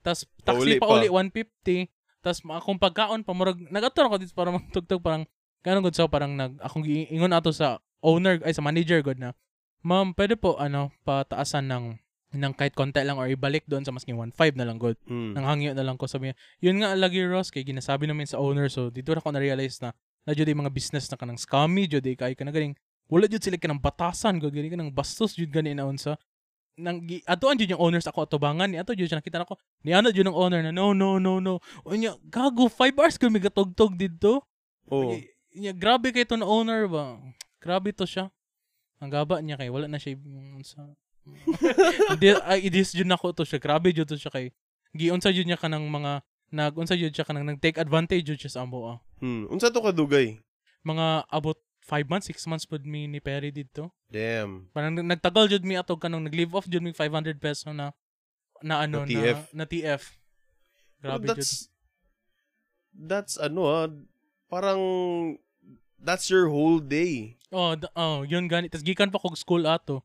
[0.00, 0.94] tas taxi Pauli pa pa.
[0.94, 1.90] uli 150
[2.22, 5.26] tas akong pagkaon pa murag nagato ako dito para magtugtog parang
[5.62, 9.34] kanang gud so parang nag akong giingon ato sa owner ay sa manager god na
[9.82, 11.84] ma'am pwede po ano pataasan ng
[12.34, 15.34] ng kahit konti lang or ibalik doon sa maski 1.5 na lang god Hmm.
[15.34, 18.38] nang hangyo na lang ko sabi niya yun nga lagi Ross kay ginasabi namin sa
[18.38, 19.90] owner so dito na ko na realize na
[20.26, 22.74] na jud mga business na kanang scammy jud kay ka na galing
[23.06, 26.18] wala jud sila kanang batasan gud gani kanang bastos jud gani na unsa
[26.76, 30.12] nang gi- atoan jud yung owners ako atubangan ni ato jud nakita nako ni ana
[30.12, 31.56] jud ng owner na no no no no
[31.88, 34.42] unya gago 5 hours kami gatugtog dito
[34.86, 35.10] Oh.
[35.50, 37.18] Unya, grabe kay to na owner ba
[37.58, 38.30] grabe to siya
[39.02, 40.14] ang gaba niya kay wala na siya
[40.62, 40.94] sa
[42.14, 44.54] Hindi ay idis jud nako to siya grabe jud to siya kay
[44.94, 46.22] giunsa jud niya kanang mga
[46.54, 48.98] nagunsa jud siya kanang nag-take advantage jud siya sa amo ah.
[49.16, 49.48] Hmm.
[49.48, 50.40] Unsa to kadugay?
[50.82, 53.94] Mga abot 5 months, 6 months pud mi ni Perry dito.
[54.06, 54.68] Damn.
[54.70, 57.94] Parang nag- nagtagal jud mi ato kanang nag-leave off jud mi 500 peso na
[58.60, 59.38] na ano Na TF.
[59.52, 60.02] na, na TF.
[60.98, 61.28] Grabe jud.
[61.32, 61.70] that's
[62.92, 63.86] that's ano ah,
[64.48, 64.80] parang
[65.96, 67.36] that's your whole day.
[67.50, 68.66] Oh, d- oh, yun gani.
[68.66, 70.02] Tas gikan pa kog school ato.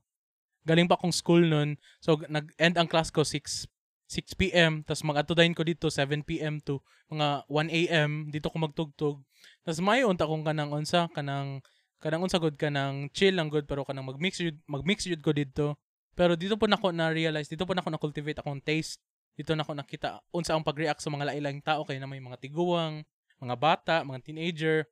[0.62, 1.74] Galing pa akong school nun.
[1.98, 3.66] So nag-end ang class ko 6
[4.12, 4.84] 6 p.m.
[4.84, 6.60] Tas mag-atudayin ko dito 7 p.m.
[6.60, 8.12] to mga 1 a.m.
[8.28, 9.24] Dito ko magtugtog.
[9.64, 11.64] Tas may unta kong kanang unsa kanang
[12.04, 15.80] kanang unsa good kanang chill lang good pero kanang mag-mix jud mag-mix ko dito.
[16.12, 19.00] Pero dito po nako na realize, dito po nako na cultivate akong taste.
[19.32, 23.08] Dito nako nakita unsa ang pag-react sa mga lailang tao kay na may mga tiguwang,
[23.40, 24.84] mga bata, mga teenager,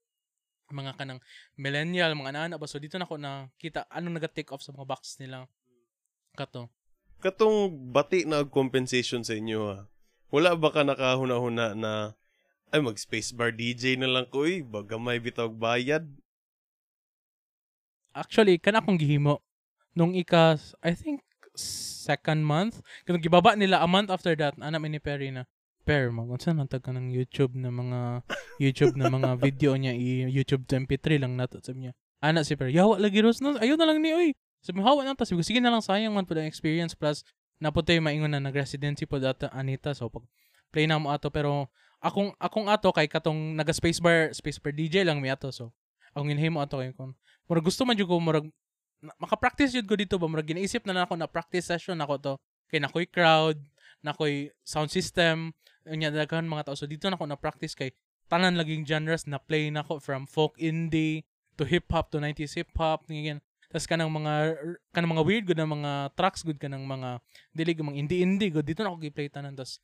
[0.71, 1.19] mga kanang
[1.59, 2.71] millennial, mga anak ba.
[2.71, 5.43] So dito na ako nakita anong naga-take off sa mga box nila.
[6.39, 6.71] Kato.
[7.19, 9.81] Katong bati na compensation sa inyo ah.
[10.31, 12.15] Wala ba ka nakahuna-huna na
[12.71, 16.07] ay mag spacebar DJ na lang ko eh, bagamay bitaw og bayad.
[18.15, 19.43] Actually, kana akong gihimo
[19.97, 21.19] nung ika I think
[21.59, 22.79] second month.
[23.03, 25.43] Kanang gibaba nila a month after that, ana ni Perry na
[25.83, 28.21] Per, magunsa nang tag ka ng YouTube na mga
[28.61, 31.93] YouTube na mga video niya i YouTube to MP3 lang nato sabi niya.
[32.21, 33.57] Ana si Per, yawa lagi Ros no.
[33.57, 34.29] Ayaw na lang ni oy.
[34.59, 36.91] Sabi hawa na ta sabi ko sige na lang sayang man pud ang experience.
[36.91, 37.23] Plus
[37.63, 39.95] naputoy maingon na nag-residency po data Anita.
[39.95, 40.27] So pag
[40.71, 41.31] play na mo ato.
[41.31, 41.71] Pero
[42.03, 45.51] akong akong ato kay katong naga spacebar spacebar DJ lang mi ato.
[45.51, 45.71] So
[46.11, 47.15] akong inhimo ato kay kon
[47.47, 48.47] murag gusto man jud ko murag
[48.99, 50.27] maka-practice jud ko dito ba?
[50.27, 52.33] Murag ginaisip na na ako na practice session ako to.
[52.67, 53.55] Kay nakoy crowd
[54.03, 55.55] nakoy sound system
[55.87, 56.75] unya daghan mga tao.
[56.75, 57.95] So dito na ako na practice kay
[58.27, 59.23] tanan laging genres.
[59.23, 61.23] Na play na ako from folk indie
[61.55, 64.57] to hip hop to 90s hip hop ganyan tas kanang mga
[64.89, 67.21] kanang mga weird good na mga tracks good kanang mga
[67.53, 68.65] dili mga indie indie good.
[68.65, 69.77] Dito na ako gi-play tanan tas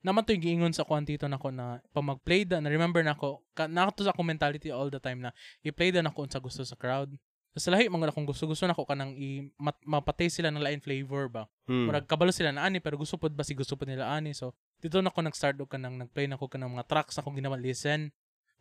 [0.00, 3.44] naman to yung giingon sa kuan dito nako na pa mag-play da na remember nako
[3.52, 6.64] ka, nako to sa akong mentality all the time na i-play da nako unsa gusto
[6.64, 7.12] sa crowd.
[7.58, 11.28] Sa lahi mga akong gusto gusto nako kanang i mat, mapatay sila ng lain flavor
[11.28, 11.44] ba.
[11.68, 11.84] Hmm.
[11.92, 14.32] murag kabalo sila na ani pero gusto pod ba si gusto pod nila ani.
[14.32, 17.60] So dito na ako nag-start og kanang nag-play na ko kanang mga tracks ako ginawa
[17.60, 18.08] listen.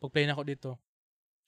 [0.03, 0.75] Pag play na ko dito.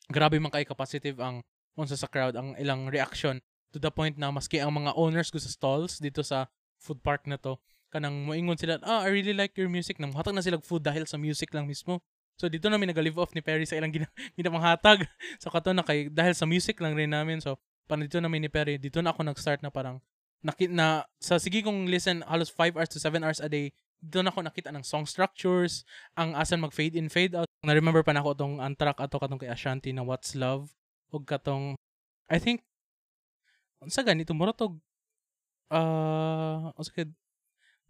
[0.07, 1.43] Grabe man kay ka-positive ang
[1.79, 3.39] unsa sa crowd ang ilang reaction
[3.71, 7.23] to the point na maski ang mga owners ko sa stalls dito sa food park
[7.27, 7.55] na to
[7.91, 9.99] kanang moingon sila ah I really like your music.
[9.99, 11.99] Nang hatag na sila food dahil sa music lang mismo.
[12.39, 14.07] So dito namin nag-live off ni Perry sa ilang gina
[14.39, 15.05] ginapanghatag
[15.37, 18.49] so kato na kay dahil sa music lang rin namin so parang dito namin ni
[18.49, 20.01] Perry dito na ako nag-start na parang
[20.41, 23.69] naki, na sa sige kong listen halos 5 hours to 7 hours a day
[24.01, 25.85] doon ako nakita ng song structures
[26.17, 27.45] ang asan mag fade in fade out.
[27.61, 30.73] Na remember pa na ako tong ang track ato katong kay Ashanti na What's Love
[31.11, 31.75] ug katong
[32.31, 32.63] I think
[33.83, 34.79] unsa ganito mura tog
[35.69, 37.07] uh, unsa kay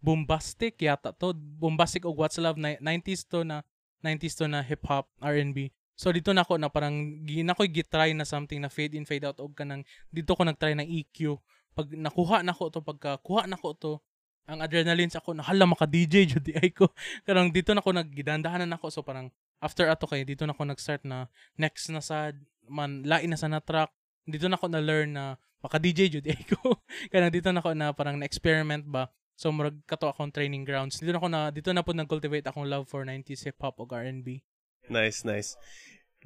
[0.02, 3.62] bombastic yata to bombastic og What's Love na 90s to na
[4.02, 8.10] 90s to na hip hop R&B so dito na ako na parang na ko'y gitry
[8.10, 11.38] na something na fade in fade out og kanang dito ko nagtry ng EQ
[11.78, 14.02] pag nakuha na ko to pagka kuha na ko to
[14.50, 16.90] ang adrenaline sa ako na hala maka DJ jud ay ko.
[17.22, 18.90] Karang dito na ko naggidandahanan na ako.
[18.90, 19.30] So parang
[19.62, 22.34] after ato kay dito na ako nag-start na next na sad
[22.68, 23.90] man lain na sa na track
[24.26, 26.78] dito na ako na learn na maka DJ jud ay ko
[27.10, 30.98] kaya dito na ako na parang na experiment ba so murag kato akong training grounds
[31.02, 33.90] dito na ako na dito na po nag-cultivate akong love for 90s hip hop ug
[33.90, 34.42] R&B
[34.90, 35.54] Nice, nice.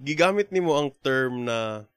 [0.00, 1.88] Gigamit nimo ang term na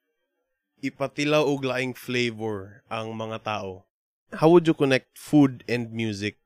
[0.84, 3.88] ipatilaw og laing flavor ang mga tao.
[4.36, 6.40] How would you connect food and music?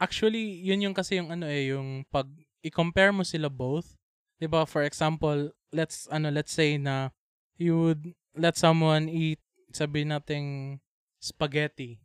[0.00, 2.26] Actually, yun yung kasi yung ano eh, yung pag
[2.64, 3.94] i-compare mo sila both,
[4.40, 4.64] 'di ba?
[4.66, 7.12] For example, let's ano, let's say na
[7.60, 9.38] you would let someone eat
[9.70, 10.80] sabi nating
[11.20, 12.00] spaghetti.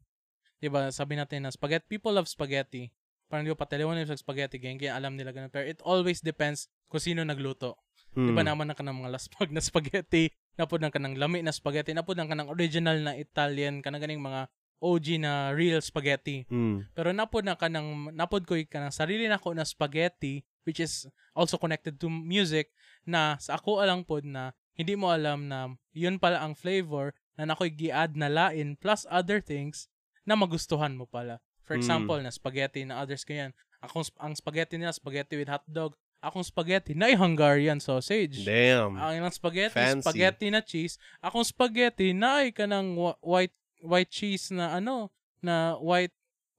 [0.59, 0.91] 'Di ba?
[0.91, 2.91] Sabi natin na spaghetti, people love spaghetti.
[3.31, 5.49] Parang di ba pataliwan nila sa spaghetti, ganyan, kaya alam nila ganun.
[5.49, 7.79] Pero it always depends kung sino nagluto.
[8.13, 8.53] Di ba Hmm.
[8.53, 11.91] naman na ka ng mga laspag na spaghetti, napod na ka ng lami na spaghetti,
[11.95, 14.47] napod na ka ng original na Italian, ka na ganing mga
[14.79, 16.45] OG na real spaghetti.
[16.51, 16.85] Hmm.
[16.93, 20.79] Pero napod na ka ng, napod ko ka ng sarili na ko na spaghetti, which
[20.79, 22.69] is also connected to music,
[23.03, 27.47] na sa ako alang pod na hindi mo alam na yun pala ang flavor na
[27.47, 29.87] nakoy gi-add na lain plus other things
[30.23, 31.39] na magustuhan mo pala.
[31.63, 31.81] For Mm.
[31.81, 33.51] example, na spaghetti na others ko yan.
[33.81, 35.97] Akong, ang spaghetti nila, spaghetti with hotdog.
[36.21, 38.41] Akong spaghetti na Hungarian sausage.
[38.41, 38.97] Damn.
[38.97, 40.01] Ang ilang spaghetti, Fancy.
[40.01, 40.97] spaghetti na cheese.
[41.21, 43.53] Akong spaghetti na ay kanang white
[43.85, 45.13] white cheese na ano,
[45.45, 46.13] na white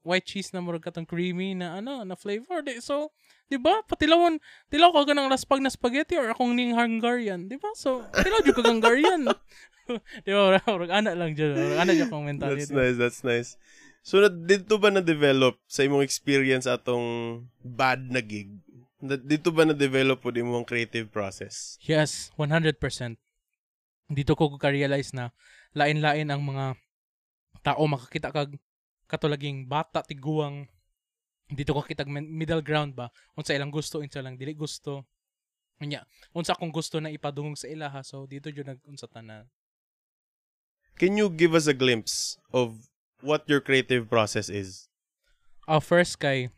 [0.07, 2.63] white cheese na murag katong creamy na ano, na flavor.
[2.79, 3.11] So,
[3.47, 3.83] 'di ba?
[3.87, 7.71] Patilawon, tilaw ka ganang laspag na spaghetti or akong ning Hungarian, 'di ba?
[7.75, 9.27] So, tilaw jud ka Hungarian.
[10.23, 10.59] 'Di ba?
[10.67, 11.55] Murag ana lang jud.
[11.55, 12.67] Murag ana jud akong mentality.
[12.67, 13.49] That's nice, that's nice.
[14.07, 18.55] So, na, dito ba na-develop sa imong experience atong bad na gig?
[19.03, 21.75] Na, dito ba na-develop po imong creative process?
[21.83, 22.79] Yes, 100%.
[24.07, 25.35] Dito ko ka-realize na
[25.75, 26.79] lain-lain ang mga
[27.67, 28.55] tao makakita kag
[29.11, 30.71] katulaging bata tiguang
[31.47, 33.07] dito ko kitag middle ground ba?
[33.39, 35.07] Unsa ilang gusto unsa lang dili gusto.
[35.79, 39.45] Unya, unsa akong gusto na ipadungog sa ilaha so dito jud nag unsa tanan
[40.97, 42.89] Can you give us a glimpse of
[43.21, 44.89] what your creative process is?
[45.67, 46.49] uh, first kay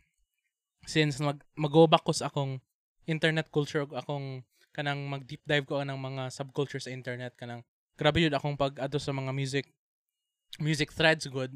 [0.86, 2.62] since mag mag-go back ko sa akong
[3.04, 7.66] internet culture akong kanang mag deep dive ko ng mga subculture sa internet kanang
[7.98, 9.66] grabe yun akong pag adto sa mga music
[10.62, 11.52] music threads good.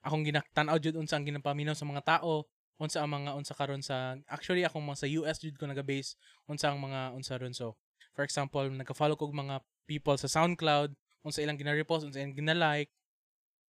[0.00, 2.46] Akong ginaktan-aw jud unsa ang ginapaminaw sa mga tao
[2.78, 6.14] unsa ang mga unsa karon sa actually akong mga sa US jud ko naga-base
[6.46, 7.52] unsa ang mga unsa ron.
[7.52, 7.74] So
[8.14, 9.60] for example nagka-follow ko og mga
[9.90, 10.94] people sa SoundCloud
[11.26, 12.94] unsa ilang gina-repost unsa ilang gina-like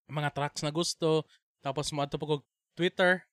[0.10, 1.26] mga tracks na gusto.
[1.62, 2.36] Tapos mo adto pa ko
[2.78, 3.26] Twitter.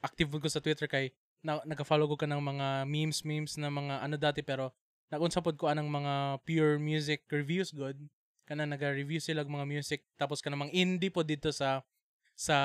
[0.00, 1.12] Active ko sa Twitter kay
[1.44, 4.76] na, nagka-follow ko ka ng mga memes memes na mga ano dati pero
[5.08, 7.96] nagunsa pod ko anang mga pure music reviews good
[8.44, 10.00] kana naga-review sila mga music.
[10.16, 11.84] Tapos kana mga indie po dito sa
[12.32, 12.56] sa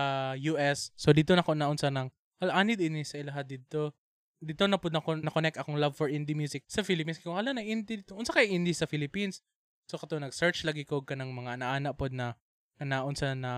[0.55, 2.07] US so dito na ko naunsa nang
[2.43, 3.95] al anid ini sa ilaha dito.
[4.43, 7.17] Dito na pud na na-connect akong love for indie music sa Philippines.
[7.23, 9.39] Kung ala na indie dito unsa kay indie sa Philippines?
[9.87, 12.35] So kato nag-search lagi ko kanang mga ana-ana pod na
[12.81, 13.53] na unsa na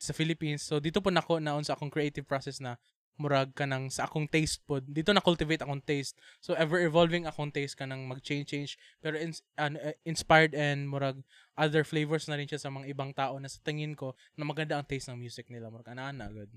[0.00, 0.64] sa Philippines.
[0.64, 2.80] So dito po nako naunsa akong creative process na
[3.20, 6.16] murag kanang sa akong taste pod dito na cultivate akong taste.
[6.40, 11.20] So ever evolving akong taste kanang mag change change pero in, uh, inspired and murag
[11.60, 14.80] other flavors na rin siya sa mga ibang tao na sa tingin ko na maganda
[14.80, 15.68] ang taste ng music nila.
[15.68, 16.48] Murag ana ana good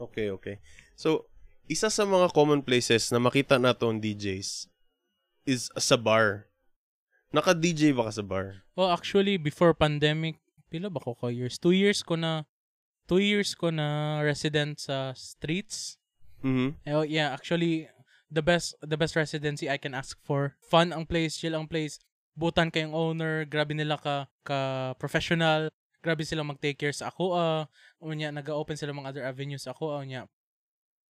[0.00, 0.56] okay okay
[0.94, 1.26] so
[1.68, 4.70] isa sa mga common places na makita naton DJs
[5.44, 6.48] is sa bar
[7.34, 10.40] naka DJ ba ka sa bar well actually before pandemic
[10.72, 12.48] pila ba ko ka years two years ko na
[13.08, 15.96] two years ko na resident sa streets.
[16.44, 16.92] Mm-hmm.
[16.92, 17.88] Oh, yeah, actually,
[18.28, 20.54] the best the best residency I can ask for.
[20.60, 21.98] Fun ang place, chill ang place.
[22.38, 25.72] Butan kayong owner, grabe nila ka ka professional.
[25.98, 27.34] Grabe sila mag-take care sa ako.
[27.34, 27.64] Uh,
[27.98, 29.98] unya naga-open sila mga other avenues ako.
[29.98, 30.26] Uh, unya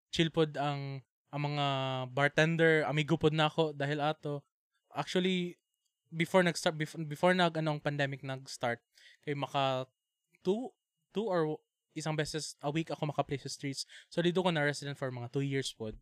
[0.09, 1.65] chill pod ang ang mga
[2.09, 4.41] bartender, amigo pod na ako dahil ato.
[4.89, 5.61] Actually,
[6.09, 8.81] before nag-start before, before nag anong pandemic nag-start,
[9.21, 9.85] kay maka
[10.41, 10.73] two
[11.13, 11.61] two or
[11.93, 13.85] isang beses a week ako maka-play sa streets.
[14.09, 15.93] So dito ko na resident for mga 2 years po.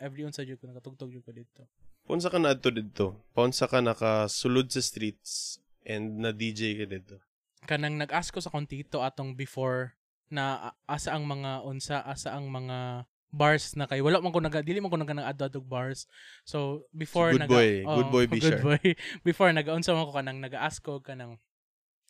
[0.00, 1.68] Every unsa jud ko nakatugtog jud ko dito.
[2.04, 3.24] Punsa ka na adto dito?
[3.32, 7.16] Punsa ka nakasulod sa streets and na DJ ka dito?
[7.64, 9.96] Kanang nag-ask ko sa kontito atong before
[10.34, 14.62] na asa ang mga unsa asa ang mga bars na kay wala man ko naga
[14.62, 15.26] dili man ko naga nag
[15.58, 16.06] og bars
[16.46, 18.62] so before good naga boy oh, good boy be good sure.
[18.62, 18.86] boy
[19.26, 21.38] before naga unsa man ko kanang naga-ask ko kanang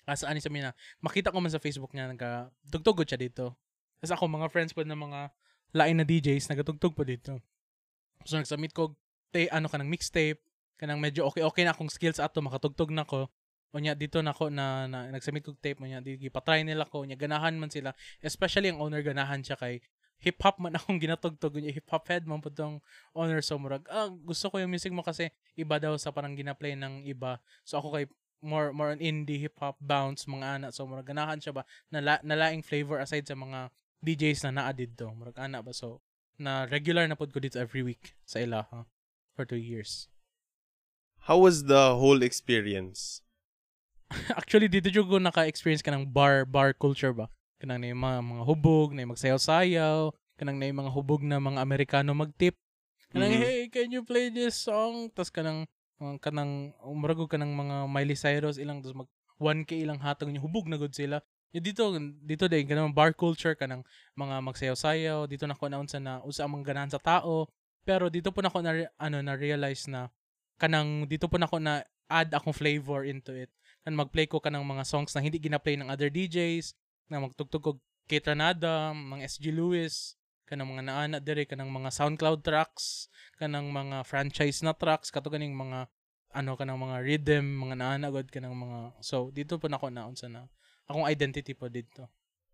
[0.04, 3.56] Asa ani sa mina, makita ko man sa Facebook niya naga tugtog siya dito.
[4.00, 5.32] Tapos ako mga friends po na mga
[5.72, 7.40] lain na DJs nagatugtog po dito.
[8.28, 8.92] So nagsubmit ko
[9.32, 10.44] te ano kanang mixtape,
[10.76, 13.32] kanang medyo okay okay na akong skills ato makatugtog na ko.
[13.74, 17.02] Unya dito na ako na, na nagsubmit kog tape mo niya, di gipatry nila ko,
[17.02, 17.90] unya ganahan man sila.
[18.22, 19.82] Especially ang owner ganahan siya kay
[20.22, 22.78] hip hop man akong ginatugtog unya hip hop head man pud tong
[23.18, 23.42] owner.
[23.42, 27.02] So murag ah, gusto ko yung music mo kasi iba daw sa parang gina-play ng
[27.04, 27.42] iba.
[27.66, 28.06] So ako kay
[28.44, 30.68] more more on indie hip hop bounce mga ana.
[30.70, 31.66] So murag ganahan siya ba?
[31.90, 33.74] Na la, nalaing flavor aside sa mga
[34.06, 35.10] DJs na naa didto.
[35.10, 35.74] Murag ana ba?
[35.74, 35.98] So
[36.38, 38.86] na regular na pod ko dito every week sa ila ha,
[39.34, 40.06] for two years.
[41.26, 43.24] How was the whole experience
[44.40, 47.26] actually dito jud ko naka-experience ka ng bar bar culture ba?
[47.58, 52.58] Kanang na mga, mga hubog na magsayaw-sayaw kanang na mga hubog na mga Amerikano magtip.
[53.14, 53.46] Kanang mm-hmm.
[53.46, 55.10] hey can you play this song?
[55.14, 55.66] Tas kanang
[56.18, 59.06] kanang umuragog kanang mga Miley Cyrus ilang dos mag
[59.38, 61.22] 1k ilang hatag niya hubog na gud sila.
[61.54, 61.82] Yung dito
[62.26, 63.86] dito din kanang bar culture kanang
[64.18, 65.30] mga magsayaw-sayaw.
[65.30, 67.46] Dito na ko na unsa na usa ang ganahan sa tao.
[67.86, 70.10] Pero dito po na ko na ano na realize na
[70.58, 73.50] kanang dito po na ko na add akong flavor into it
[73.84, 76.72] kan magplay ko kanang mga songs na hindi gina-play ng other DJs
[77.12, 77.72] na magtugtog ko
[78.04, 83.08] Ketranada, mga SG Lewis, kanang mga naana dire kanang mga SoundCloud tracks
[83.40, 85.88] kanang mga franchise na tracks kato kaning mga
[86.36, 90.28] ano kanang mga rhythm mga naana god kanang mga so dito po nako naon sa
[90.28, 90.44] na
[90.84, 92.04] akong identity po dito.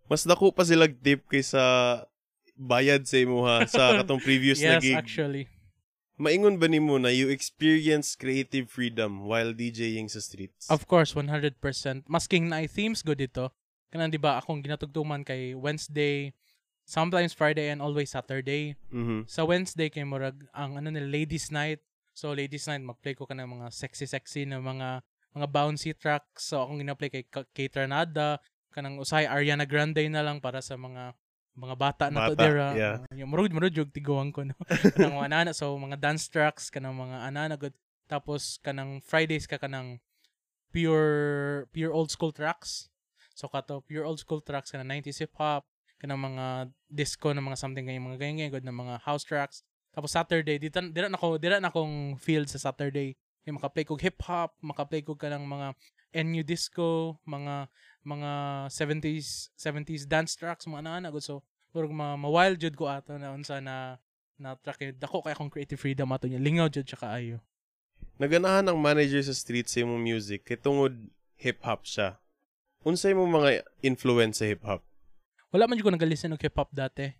[0.06, 1.60] Mas dako pa sila tip kaysa
[2.54, 4.94] bayad sa imo ha sa katong previous yes, na gig.
[4.94, 5.44] actually
[6.20, 11.56] maingon ba nimo na you experience creative freedom while DJing sa streets of course 100%
[12.04, 13.48] masking na themes go dito
[13.88, 16.30] kanang di ba akong ginatugtuman kay Wednesday
[16.90, 18.74] sometimes Friday and always Saturday.
[18.90, 19.30] Mm-hmm.
[19.30, 21.78] Sa Wednesday kay murag ang ano nila ladies night.
[22.10, 25.06] So ladies night magplay ko kanang mga sexy sexy na mga
[25.38, 26.50] mga bouncy tracks.
[26.50, 28.42] So akong gina-play kay Kate Ranada,
[28.74, 31.14] kanang usay Ariana Grande na lang para sa mga
[31.60, 32.68] mga bata na bata, to dira.
[32.72, 32.96] Yeah.
[33.04, 34.56] Uh, yung murag murag jug tiguan ko no.
[34.96, 37.76] kanang mga anana so mga dance tracks kanang mga anana good.
[38.08, 40.00] Tapos kanang Fridays ka kanang
[40.72, 42.88] pure pure old school tracks.
[43.36, 45.68] So kato pure old school tracks kanang 90s hip hop,
[46.00, 49.60] kanang mga disco na mga something kay mga ganyan good na mga house tracks.
[49.92, 53.14] Tapos Saturday, dito dira na ko dira na akong field sa Saturday.
[53.40, 55.72] Kay maka-play kog hip hop, maka-play kog kanang mga
[56.24, 57.70] NU disco, mga
[58.04, 58.30] mga
[58.72, 63.14] 70s 70s dance tracks mga ana good so murag ma, ma wild jud ko ato
[63.16, 63.98] na unsa na
[64.40, 64.96] na track yun.
[64.96, 66.40] Dako kay akong creative freedom ato niya.
[66.42, 67.36] Lingaw jud siya kaayo.
[68.20, 70.96] Naganahan ang manager sa street sa imong music kay tungod
[71.40, 72.20] hip hop siya.
[72.80, 74.84] Unsay mo mga influence sa hip hop?
[75.50, 77.10] wala man ko nag-listen og hip-hop dati.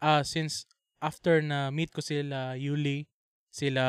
[0.00, 0.64] Ah, uh, since
[1.04, 3.08] after na meet ko sila Yuli,
[3.52, 3.84] sila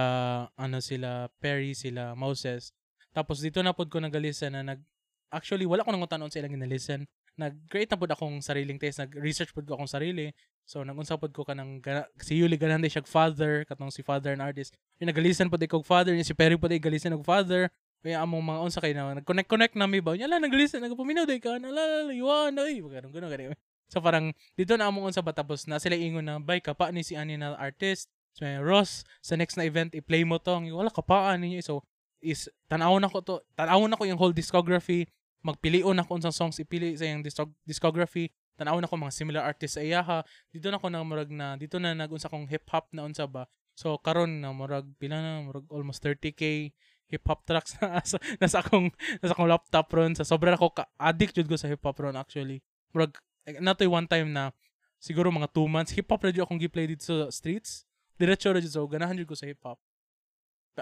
[0.59, 2.76] ano sila Perry, sila Moses.
[3.16, 4.84] Tapos dito na pod ko nag-listen na nag
[5.32, 7.07] actually wala ko nang tanon sa ilang gina-listen.
[7.36, 10.31] Nag-create na pod akong sariling taste, nag-research pod ko akong sarili.
[10.63, 11.83] So nag-unsa pod ko kanang
[12.23, 14.71] si Yuli ganan siya father, katong si father na artist.
[15.03, 17.67] Yung nag-listen pod ko father, ni si Perry pod nag-listen og father.
[18.05, 20.13] Kaya among mga unsa kay na nag-connect-connect na mi ba?
[20.13, 23.57] Nya la nag-listen nagpaminaw day ka na la la yuan ay ganun ganun ganun.
[23.89, 27.17] So parang dito na among sa batapos na sila ingon na bay kapa ni si
[27.17, 28.07] ani na artist.
[28.38, 31.81] So Ross sa next na event i-play mo tong wala kapaan ninyo so
[32.21, 35.05] is tanawon nako to tanawon nako yung whole discography
[35.45, 37.21] magpilion ako unsang songs ipili sa yung
[37.61, 38.33] discography.
[38.57, 41.77] Tanaw na ko mga similar artists ay ha dito na ko na murag na dito
[41.77, 43.45] na nagunsa kong hip hop na unsa ba.
[43.77, 46.73] So karon na murag pila na murag almost 30k
[47.05, 48.89] hip hop tracks na sa nasa akong
[49.21, 50.17] nasa akong laptop ron.
[50.17, 52.65] Sa sobra ako ka addict jud ko sa hip hop ron actually.
[52.89, 53.13] Murag
[53.61, 54.49] natoy one time na
[54.97, 57.85] siguro mga 2 months hip hop radio akong gi-play dito sa streets.
[58.17, 59.77] Diretso ra so ganahan jud ko sa hip hop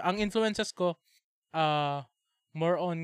[0.02, 0.98] ang influences ko
[1.54, 2.02] uh,
[2.56, 2.98] more on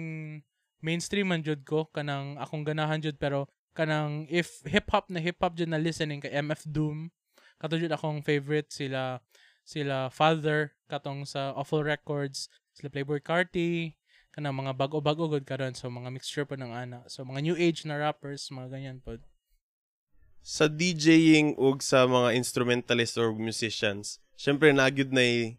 [0.80, 5.38] mainstream man jud ko kanang akong ganahan jud pero kanang if hip hop na hip
[5.40, 7.12] hop jud na listening kay MF Doom
[7.60, 9.20] kato jud akong favorite sila
[9.64, 13.94] sila Father katong sa Awful Records sila Playboy Carti
[14.30, 17.02] kanang mga bago-bago gud karon so mga mixture po ng ana.
[17.10, 19.18] So mga new age na rappers mga ganyan po.
[20.40, 25.52] Sa DJing ug sa mga instrumentalist or musicians syempre nagyud na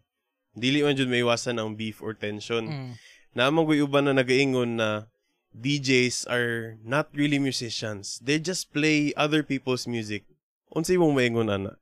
[0.52, 2.66] dili man jud may iwasan ang beef or tension.
[2.66, 2.92] Mm.
[3.32, 5.08] Naamang uban na nagaingon na
[5.52, 8.18] DJs are not really musicians.
[8.24, 10.24] They just play other people's music.
[10.72, 11.76] Unsay mong maingon ana?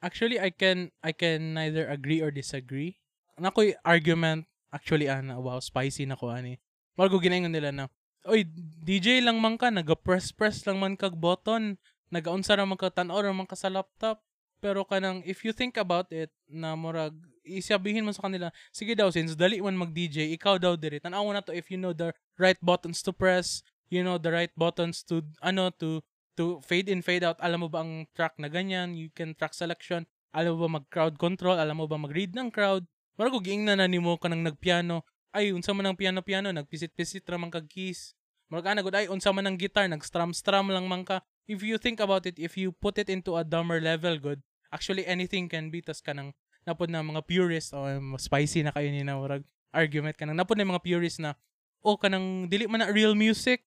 [0.00, 3.00] Actually, I can I can neither agree or disagree.
[3.40, 6.60] Nakoy argument actually ana wow spicy na ko ani.
[6.96, 7.88] Margo ginaingon nila na
[8.28, 8.44] Oy,
[8.84, 11.80] DJ lang man ka, naga-press-press lang man kag button,
[12.12, 14.20] nagaunsa ra man ka tan-aw man ka sa laptop.
[14.60, 19.08] Pero kanang if you think about it na murag isabihin mo sa kanila, sige daw
[19.08, 21.00] since dali man mag-DJ, ikaw daw diri.
[21.00, 24.52] Tan-aw na to if you know the right buttons to press, you know the right
[24.54, 26.00] buttons to ano to
[26.38, 27.36] to fade in fade out.
[27.44, 28.96] Alam mo ba ang track na ganyan?
[28.96, 30.08] You can track selection.
[30.32, 31.58] Alam mo ba mag crowd control?
[31.58, 32.86] Alam mo ba mag-read ng crowd?
[33.20, 35.04] Murag giing na nimo kanang nagpiano.
[35.30, 38.16] Ay unsa man ang piano-piano, nagpisit-pisit ra man kag keys.
[38.48, 41.22] Murag ana gud ay unsa man ang guitar, nag-strum-strum lang man ka.
[41.44, 44.40] If you think about it, if you put it into a dumber level good,
[44.72, 46.34] actually anything can be tas kanang
[46.64, 50.58] napod na mga purist o oh, spicy na kayo ni na murag argument kanang napod
[50.58, 51.36] na mga purist na
[51.80, 53.64] oh, kanang dili man na real music.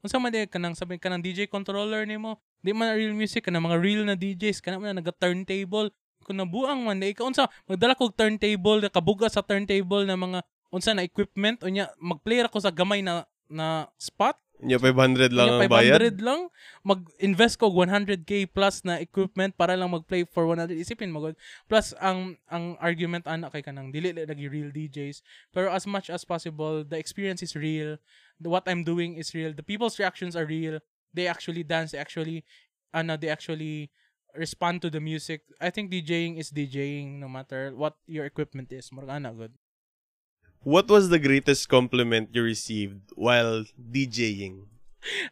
[0.00, 3.68] Unsa man di kanang sabi kanang DJ controller nimo di man na real music kanang
[3.68, 5.92] mga real na DJs kanang man naga turntable
[6.24, 10.40] kung nabuang man ikaw unsa magdala kog turntable kabuga sa turntable na mga
[10.72, 15.48] unsa na equipment unya magplay ra ko sa gamay na na spot Nya 500 lang
[15.56, 16.00] ang bayad.
[16.04, 16.40] 500 lang.
[16.84, 20.76] Mag-invest ko 100k plus na equipment para lang mag-play for 100.
[20.76, 21.32] Isipin mo
[21.64, 25.24] Plus ang ang argument ana kay kanang dili lagi real DJs.
[25.52, 27.96] Pero as much as possible, the experience is real.
[28.36, 29.56] The, what I'm doing is real.
[29.56, 30.80] The people's reactions are real.
[31.16, 32.44] They actually dance, they actually
[32.92, 33.88] ano, they actually
[34.36, 35.42] respond to the music.
[35.60, 38.90] I think DJing is DJing no matter what your equipment is.
[38.92, 39.56] Murag ana good.
[40.60, 44.68] What was the greatest compliment you received while DJing?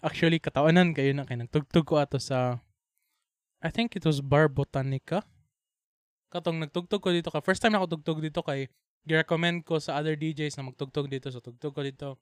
[0.01, 2.65] Actually, katawanan kayo na kay nagtugtog ko ato sa
[3.61, 5.21] I think it was Bar Botanica.
[6.33, 7.45] Katong nagtugtog ko dito ka.
[7.45, 8.73] First time na ako tugtog dito kay
[9.05, 11.29] gi-recommend ko sa other DJs na magtugtog dito.
[11.29, 12.17] So, tugtog ko dito.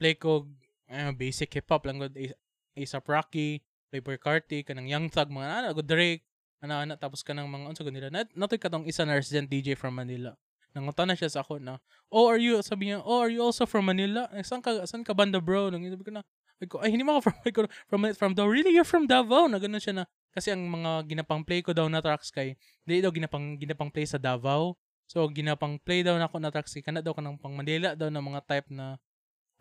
[0.00, 0.48] Play ko
[0.88, 2.00] uh, basic hip-hop lang.
[2.00, 3.60] A$AP Rocky,
[3.92, 6.24] Playboy Carti, kanang Young Thug, mga ano, Drake,
[6.64, 8.08] ana-ana, tapos kanang mga unsa nila.
[8.08, 10.32] Natoy katong isa na resident DJ from Manila.
[10.74, 11.78] Nangutan na siya sa ako na,
[12.10, 14.26] oh, are you, sabi niya, oh, are you also from Manila?
[14.34, 15.70] Eh, saan ka, saan ka banda bro?
[15.70, 16.26] Nang sabi ko na,
[16.58, 18.50] ay, ko, ay hindi mo ako from, ko, from, from Davao.
[18.50, 19.46] Really, you're from Davao?
[19.46, 20.04] Na ganun siya na,
[20.34, 24.04] kasi ang mga ginapang play ko daw na tracks kay, hindi daw ginapang, ginapang play
[24.04, 24.74] sa Davao.
[25.06, 27.94] So, ginapang play daw na ako na tracks kay, kana daw ka ng pang Manila
[27.94, 28.98] daw na mga type na,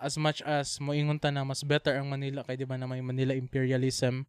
[0.04, 3.00] as much as moingon ta na mas better ang Manila kay di ba na may
[3.00, 4.26] Manila imperialism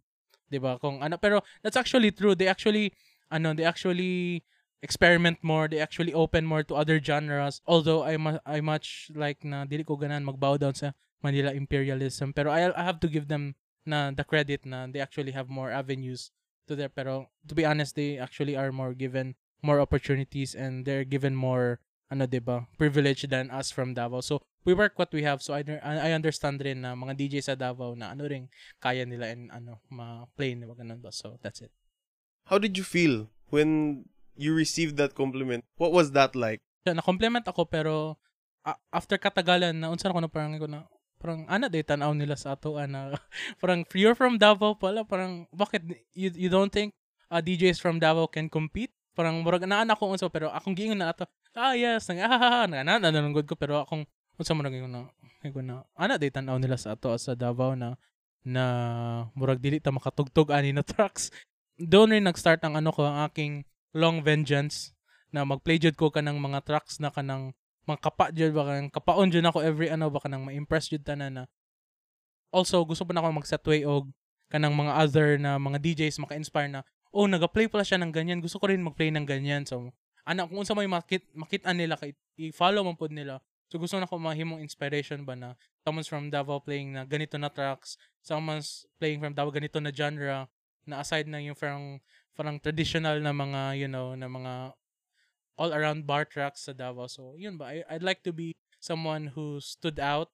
[0.47, 2.93] 'di ba kung ano pero that's actually true they actually
[3.32, 4.45] ano they actually
[4.85, 7.64] experiment more, they actually open more to other genres.
[7.64, 10.93] Although I mu- I much like na dili ko ganan magbow down sa
[11.24, 13.57] Manila imperialism, pero I I have to give them
[13.89, 16.28] na the credit na they actually have more avenues
[16.68, 21.05] to their pero to be honest they actually are more given more opportunities and they're
[21.09, 21.80] given more
[22.12, 24.20] ano 'di ba privilege than us from Davao.
[24.20, 25.41] So we work what we have.
[25.41, 29.32] So I I understand rin na mga DJ sa Davao na ano ring kaya nila
[29.32, 31.12] and ano ma-play nila ganun ba.
[31.12, 31.72] So that's it.
[32.53, 34.05] How did you feel when
[34.37, 35.64] you received that compliment.
[35.78, 36.61] What was that like?
[36.85, 38.20] Na-compliment ako pero
[38.64, 40.85] uh, after katagalan na unsa ko na parang ko na
[41.20, 43.16] parang ana day tanaw nila sa ato ana
[43.61, 45.80] parang you're from Davao pala parang bakit
[46.12, 46.93] you, you don't think
[47.32, 51.16] uh, DJs from Davao can compete parang murag na ko unsa pero akong giingon na
[51.16, 51.24] ato
[51.57, 54.05] ah yes nang ah na na nanunggod ko pero akong
[54.37, 55.09] unsa man giingon na
[55.49, 57.97] ko na ana day tanaw nila sa ato sa Davao na
[58.45, 58.64] na
[59.32, 61.32] murag dili ta makatugtog ani na tracks
[61.80, 63.64] doon rin nag-start ang ano ko ang aking
[63.95, 64.93] long vengeance
[65.31, 67.55] na magplay jud ko kanang mga tracks na kanang
[67.87, 71.43] mga kapa jud ba kanang kapaon jud ako every ano ba kanang ma-impress jud tanan
[71.43, 71.45] na.
[72.55, 74.11] Also gusto pa na ako mag-set way og
[74.51, 76.81] kanang mga other na mga DJs maka-inspire na
[77.15, 79.63] oh naga-play pala siya ng ganyan gusto ko rin mag-play ng ganyan.
[79.65, 79.95] So
[80.27, 83.39] ana kung unsa may makit makita nila kay i-follow man pod nila
[83.75, 87.51] So gusto na ko mahimong inspiration ba na someone's from Davao playing na ganito na
[87.51, 90.47] tracks, someone's playing from Davao ganito na genre,
[90.87, 91.99] na aside na yung parang
[92.35, 94.74] parang traditional na mga, you know, na mga
[95.57, 97.07] all around bar tracks sa Davao.
[97.07, 97.70] So, yun ba?
[97.70, 100.28] I, I'd like to be someone who stood out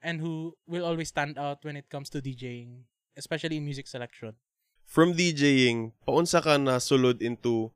[0.00, 2.86] and who will always stand out when it comes to DJing,
[3.16, 4.38] especially in music selection.
[4.86, 7.70] From DJing, paunsa ka na sulod into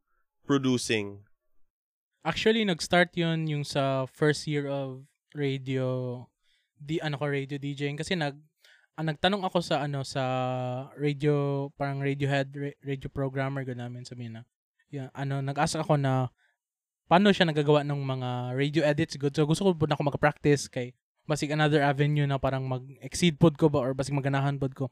[0.46, 1.22] producing?
[2.24, 5.04] Actually, nag-start yun yung sa first year of
[5.36, 6.24] radio,
[6.80, 8.40] di ano ko radio DJing kasi nag
[8.95, 10.22] ah, nagtanong ako sa ano sa
[10.95, 14.47] radio parang Radiohead ra- radio programmer ko namin sa Mina.
[14.95, 16.30] Yeah, ano nag-ask ako na
[17.11, 19.34] paano siya nagagawa ng mga radio edits good.
[19.34, 20.95] So gusto ko po na ako mag-practice kay
[21.26, 24.84] basig another avenue na parang mag-exceed pod ko ba or basig maganahan pod ko.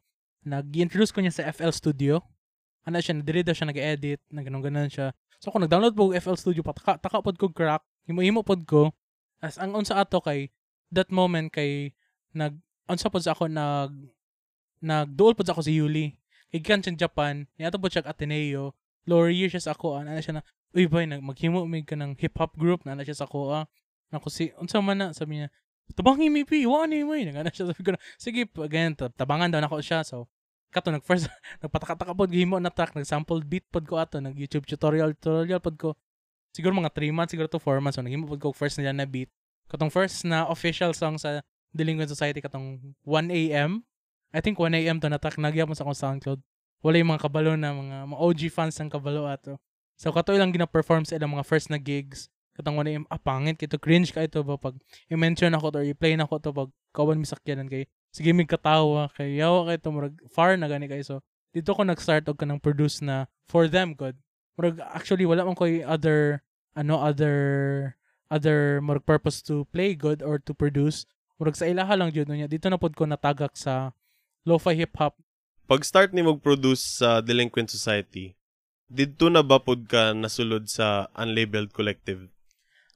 [0.42, 2.18] Nag-introduce ko niya sa FL Studio.
[2.82, 5.14] Ano siya, dili daw siya nag-edit, na ganun ganun siya.
[5.38, 8.90] So kung nag-download po FL Studio pataka taka pod ko crack, himo-himo pod ko.
[9.38, 10.50] As ang unsa ato kay
[10.90, 11.94] that moment kay
[12.34, 12.59] nag
[12.93, 13.93] unsa sa ako nag
[14.82, 16.12] nagduol pod sa ako si Yuli.
[16.53, 18.76] Kay kan siya Japan, niya pod siya Ateneo.
[19.09, 22.16] Lower year siya sa ako, ana siya na uy boy nag maghimo mig ka ng
[22.16, 23.64] hip hop group na ana siya sa ako ah.
[24.12, 25.49] Nako si unsa man na sabi niya
[25.93, 29.53] Tabang mi pi, wa ni mo nagana siya sabi ko na sige again tab- tabangan
[29.53, 30.24] daw nako siya so
[30.72, 31.28] kato nag first
[31.61, 35.61] nagpataka-taka pod gihimo na track nag sample beat pod ko ato nag YouTube tutorial tutorial
[35.61, 35.88] pod ko
[36.57, 39.05] siguro mga 3 months siguro to 4 months so naghimo pod ko first nila na
[39.05, 39.28] beat
[39.68, 43.84] katong first na official song sa Delinquent Society katong 1 AM
[44.32, 46.40] I think 1 AM to na track nagya mo sa akong SoundCloud.
[46.80, 49.60] Wala yung mga kabalo na mga, mga OG fans ng kabalo ato.
[50.00, 52.32] So kato ilang gina-perform sa ilang mga first na gigs.
[52.56, 54.56] Katong 1 AM ah pangit kito cringe ka ito ba?
[54.56, 54.80] Pag
[55.12, 58.48] i-mention ako to or i-play na ako to pag kawan mi sakyanan kay sige mig
[58.48, 61.04] katawa kay yawa kay to murag far na gani kay.
[61.04, 61.20] So
[61.52, 64.16] dito ko nag-start og kanang produce na for them good.
[64.56, 66.40] Murag actually wala man koy other
[66.72, 67.36] ano other
[68.32, 71.04] other murag purpose to play good or to produce
[71.43, 73.90] murag sa ilaha lang jud niya dito na pod ko natagak sa
[74.47, 75.18] lo-fi hip hop
[75.66, 78.34] Pag-start ni mag-produce sa Delinquent Society,
[78.90, 82.28] didto na ba pod ka nasulod sa Unlabeled Collective?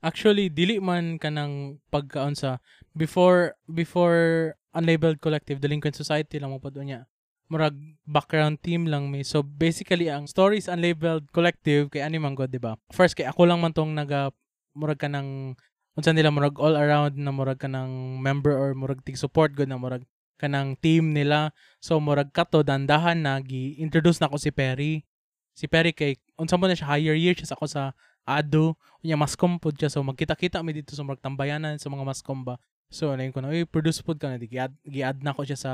[0.04, 2.60] Actually, dili man ka ng pagkaon sa
[2.92, 7.00] before before unlabeled collective delinquent society lang mo pa doon niya.
[7.48, 7.74] Murag
[8.04, 9.24] background team lang may.
[9.24, 12.76] So basically ang stories unlabeled collective kay ani man god, di ba?
[12.92, 14.30] First kay ako lang man tong naga
[14.76, 15.56] murag ka ng
[15.96, 19.72] unsa nila murag all around na murag ka ng member or murag tig support god
[19.72, 20.04] na murag
[20.36, 21.50] kanang team nila.
[21.80, 25.08] So murag kato dandahan na gi-introduce na ko si Perry.
[25.56, 27.82] Si Perry kay unsa mo na siya higher year siya sa ako sa
[28.26, 28.74] Ado,
[29.06, 29.88] unya mascom pod siya.
[29.88, 32.60] So magkita-kita mi dito sa murag tambayanan sa mga mascom ba.
[32.90, 35.72] So ano ko na, uy, produce pod ka na, gi-add, gi-add na ko siya sa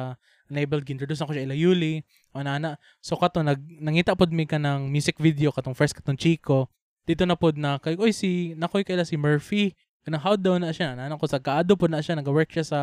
[0.48, 2.00] enabled, gi-introduce na ko siya ila Yuli,
[2.32, 6.16] o na So kato, nag, nangita pod mi ka ng music video, katong first katong
[6.16, 6.72] Chico,
[7.04, 9.76] dito na pod na, kay, uy, si, nakoy kaila si Murphy,
[10.18, 12.80] how daw na siya, nana ko sa kaado pod na siya, nag-work siya sa,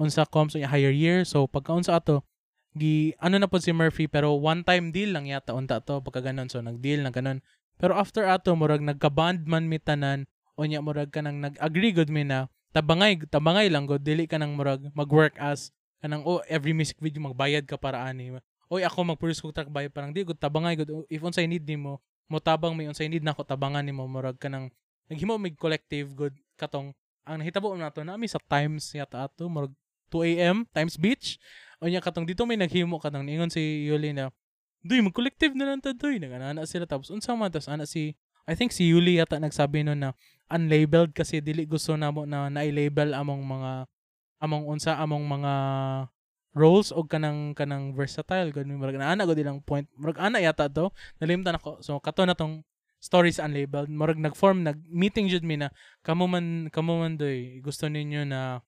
[0.00, 2.24] unsa comms, unya higher year, so pagka unsa ato,
[2.74, 6.32] gi, ano na pod si Murphy, pero one time deal lang yata, unta to, pagka
[6.32, 7.44] ganon, so nag-deal na ganon,
[7.78, 12.46] pero after ato murag nagka-band man mi tanan unya murag kanang nag-agree gud mi na
[12.70, 17.22] tabangay tabangay lang gud dili ka nang murag mag-work as kanang oh every music video
[17.22, 18.38] magbayad ka para ani.
[18.70, 21.98] Oy ako mag-produce kog track bayad parang di gud tabangay gud if unsay need nimo
[22.30, 24.70] mo tabang may unsay need nako tabangan nimo murag kanang
[25.10, 26.34] naghimo mig collective good
[26.64, 29.72] katong ang nahitabo nato nami sa Times yata ato murag
[30.08, 31.36] 2 AM Times Beach.
[31.84, 34.32] Unya katong dito may naghimo katong ningon si Yuli na
[34.84, 36.20] Duy, mag-collective na lang ta, duy.
[36.20, 36.84] Nag-ana sila.
[36.84, 38.12] Tapos, unsa man, tapos, ana si,
[38.44, 40.12] I think si Yuli yata nagsabi nun na
[40.52, 43.88] unlabeled kasi dili gusto na mo na na-label among mga,
[44.44, 45.52] among unsa, among mga
[46.52, 48.52] roles o kanang kanang versatile.
[48.52, 49.88] Ganun murag ana gud ilang point.
[49.96, 50.92] Murag ana yata to.
[51.16, 51.80] Nalimtan ako.
[51.80, 52.60] So kato na tong
[53.04, 53.92] stories unlabeled.
[53.92, 55.68] Murag nag-form nag meeting jud mi na
[56.00, 58.64] kamo man kamo man doy gusto ninyo na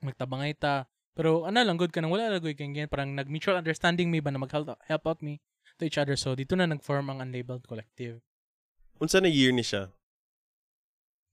[0.00, 0.88] magtabangay ta?
[1.12, 4.32] Pero ano lang good ka nang wala lagoy ganyan parang nag mutual understanding me ba
[4.32, 5.44] na mag help, out me
[5.76, 6.16] to each other.
[6.16, 8.24] So dito na nag-form ang unlabeled collective.
[8.96, 9.92] Unsa na year ni siya?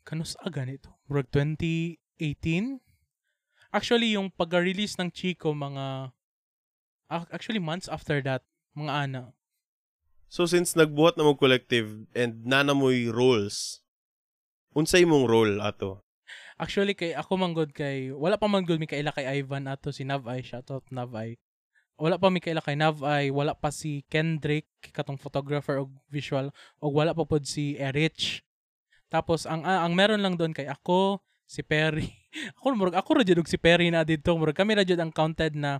[0.08, 2.80] kanus aga nito murag 2018
[3.76, 6.16] actually yung pag-release ng Chico mga
[7.12, 8.40] ac- actually months after that
[8.72, 9.36] mga ana
[10.28, 13.80] So since nagbuhat na mo collective and nana mo'y roles,
[14.76, 16.04] unsay mong role ato?
[16.60, 20.04] Actually kay ako manggod kay wala pa man gud mi kaila kay Ivan ato si
[20.04, 21.38] Navay shout out Navay.
[21.98, 26.52] Wala pa mi kaila kay Navay, wala pa si Kendrick katong photographer og visual
[26.82, 28.42] og wala pa pod si Erich.
[29.08, 32.12] Tapos ang ah, ang meron lang doon kay ako, si Perry.
[32.60, 35.16] ako murag ako ra jud og si Perry na dito, murag kami ra jud ang
[35.16, 35.80] counted na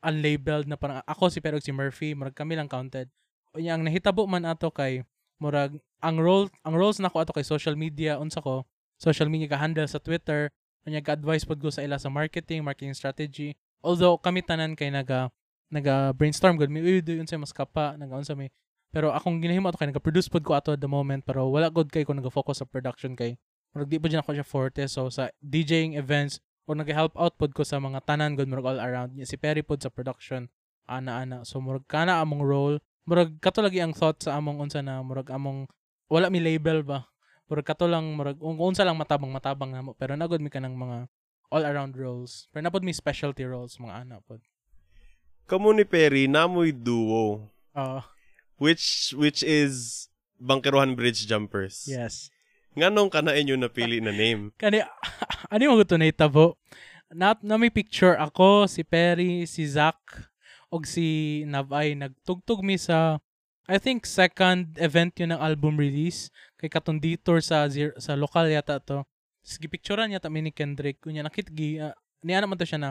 [0.00, 3.12] unlabeled na parang ako si Perry og si Murphy, murag kami lang counted.
[3.56, 5.02] Unya ang nahitabo man ato kay
[5.42, 8.68] murag ang role ang roles nako ato kay social media unsa ko
[9.00, 10.52] social media ka handle sa Twitter
[10.84, 13.52] Kanya ga-advise pod ko sa ila sa marketing, marketing strategy.
[13.84, 15.28] Although kami tanan kay naga
[15.70, 18.50] naga brainstorm gud mi uy doon sa mas kapa naga-unsa may
[18.90, 21.86] pero akong ginahimo ato kay naga-produce pod ko ato at the moment pero wala gud
[21.92, 23.38] kay ko naga-focus sa production kay
[23.70, 24.82] murag di pa dyan ako siya forte.
[24.88, 28.80] So sa DJing events or nag-help out pod ko sa mga tanan gud murag all
[28.80, 30.48] around si Perry pod sa production.
[30.90, 31.44] Ana-ana.
[31.44, 35.28] So murag kana among role murag kato lagi ang thought sa among unsa na murag
[35.30, 35.66] among
[36.06, 37.06] wala mi label ba
[37.46, 41.08] murag kato lang murag un- unsa lang matabang matabang namo pero nagod mi kanang mga
[41.50, 44.40] all around roles pero napod mi specialty roles mga ana pod
[45.50, 47.50] Kamo ni Perry, namoy duo.
[47.74, 48.06] Ah,
[48.54, 50.06] Which which is
[50.38, 51.90] Bangkerohan Bridge Jumpers.
[51.90, 52.30] yes
[52.78, 54.54] Nganong ka na inyo napili na name?
[54.62, 54.86] kani
[55.50, 56.54] ano yung ito na itabo
[57.10, 59.98] na, na may picture ako si Perry si Zach
[60.70, 63.18] og si Navay nagtugtog mi sa
[63.70, 66.26] I think second event yun ng album release.
[66.58, 67.70] Kay katong detour sa
[68.02, 69.06] sa lokal yata to.
[69.46, 70.98] Sige picturean yata mi ni Kendrick.
[70.98, 71.94] Kunya nakit gi uh,
[72.26, 72.90] niya naman to siya na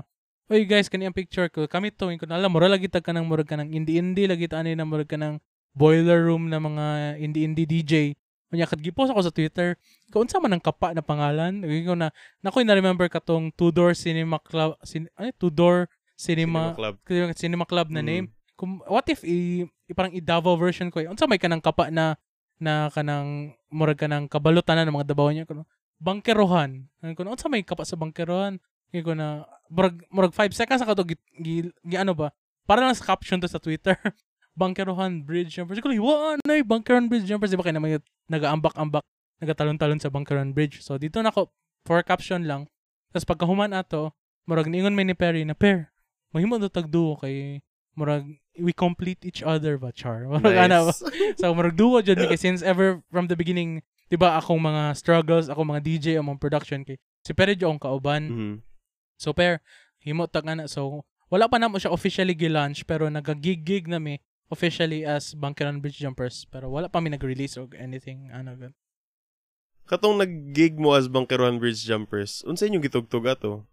[0.49, 1.69] Oy guys kani ang picture ko.
[1.69, 4.73] Kami to ko alam mura lagi tag kanang murag kanang indie indie lagi ta ani
[4.73, 5.37] na murag kanang
[5.77, 6.85] boiler room na mga
[7.21, 8.17] indie indie DJ
[8.49, 9.77] kunya kat gipost ako sa Twitter
[10.09, 11.61] kung unsa man ang kapa na pangalan?
[11.85, 12.09] Ko na
[12.41, 15.53] nakoy na remember katong Two Door Cinema Club sin, ano, Two
[16.19, 16.95] Door Cinema Club.
[17.07, 18.07] Cinema, Cinema Club na Mm.
[18.11, 18.27] name
[18.59, 21.87] kung what if i, i parang i Davao version ko eh, unsa may kanang kapa
[21.87, 22.19] na
[22.59, 25.63] na kanang murag kanang kabalutan ng mga Davao niya kuno
[26.03, 28.59] bangkerohan kuno unsa may kapa sa bangkerohan
[28.89, 31.55] Kaya ko na murag murag 5 seconds ako to gi, gi,
[31.87, 32.33] gi ano ba
[32.67, 33.95] para lang sa caption to sa Twitter
[34.59, 37.95] bangkerohan bridge jumpers ko wa na bangkerohan bridge jumpers di ba kay na may
[38.27, 39.07] nagaambak-ambak
[39.39, 40.83] nagatalon-talon sa Bangkaran Bridge.
[40.83, 41.49] So dito na ako
[41.87, 42.67] for caption lang.
[43.09, 44.13] Tapos pagkahuman ato,
[44.45, 45.89] murag niingon may ni Perry na pair.
[46.33, 47.61] Mahimo to tagduo kay
[47.97, 48.25] murag
[48.59, 50.25] we complete each other ba char.
[50.29, 50.93] Murag ana ba.
[50.93, 51.03] Nice.
[51.41, 55.47] So murag duo jud kay since ever from the beginning, 'di ba akong mga struggles,
[55.49, 58.23] akong mga DJ among production kay si jo ang kauban.
[58.29, 58.55] Mhm.
[59.19, 59.59] So pair
[59.99, 64.17] himo tag ana so wala pa namo siya officially gi-launch pero nagagig-gig na mi
[64.49, 68.73] officially as Bangkaran Bridge Jumpers pero wala pa mi nag-release or anything ano gan.
[69.89, 73.65] Katong nag-gig mo as Bangkerohan Bridge Jumpers, unsa inyong gitugtog ato?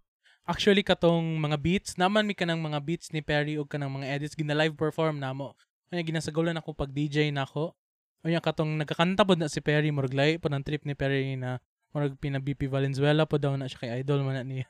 [0.46, 4.38] Actually katong mga beats naman mi kanang mga beats ni Perry ug kanang mga edits
[4.38, 5.58] gina live perform namo.
[5.90, 7.74] Kanya ginasagalan ako pag DJ nako.
[8.22, 11.58] Kanya katong nagkakanta pod na si Perry murag lahi po ng trip ni Perry na
[11.90, 14.66] murag pina BP Valenzuela po daw na siya kay idol man na niya.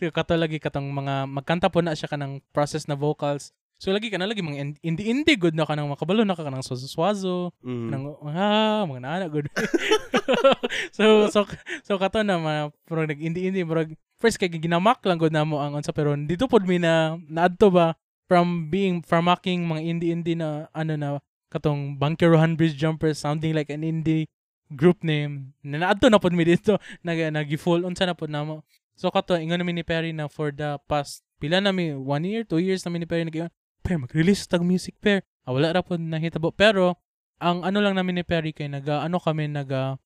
[0.16, 3.52] Kato lagi katong mga magkanta po na siya kanang process na vocals.
[3.76, 6.64] So lagi ka na lagi mga in- indie-indie good na kanang makabalo na ka kanang
[6.64, 7.88] swazo Mhm.
[7.92, 9.52] nang ah mga nana good
[10.96, 11.44] so so
[11.84, 15.60] so kato na mga pero nag indie indie murag first kay ginamak lang gud namo
[15.60, 17.96] ang unsa pero dito pod mi na naadto ba
[18.26, 21.08] from being from making mga indie indie na ano na
[21.52, 24.26] katong Bunkerohan Bridge Jumpers sounding like an indie
[24.74, 26.74] group name na naadto na pod mi dito.
[27.06, 28.66] Nag nagi-full unsa na pod namo.
[28.98, 32.42] So kato ingon namin ni Perry na for the past pila na mi one year
[32.42, 33.52] two years na mi ni Perry nag
[33.84, 36.50] pair mag-release tag music pair ah, wala ra pod nahitabo.
[36.50, 36.98] Pero
[37.38, 40.00] ang ano lang namin ni Perry kay naga ano kami naga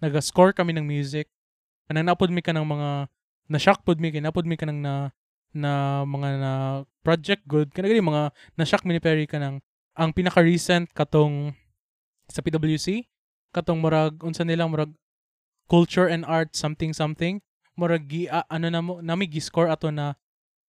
[0.00, 1.28] naga-score kami ng music.
[1.86, 2.88] Kanang napod mi ka ng mga
[3.50, 5.10] na shock pod mi kay napod mi ka ng na
[5.50, 6.52] na mga na
[7.02, 7.74] project good.
[7.74, 8.22] Kanang gani mga
[8.54, 9.58] na shock mi ni Perry kanang
[9.98, 11.50] ang pinaka recent katong
[12.30, 13.10] sa PWC
[13.50, 14.94] katong murag unsa nilang murag
[15.66, 17.42] culture and art something something
[17.74, 20.14] murag gi ah, ano na mo nami gi score ato na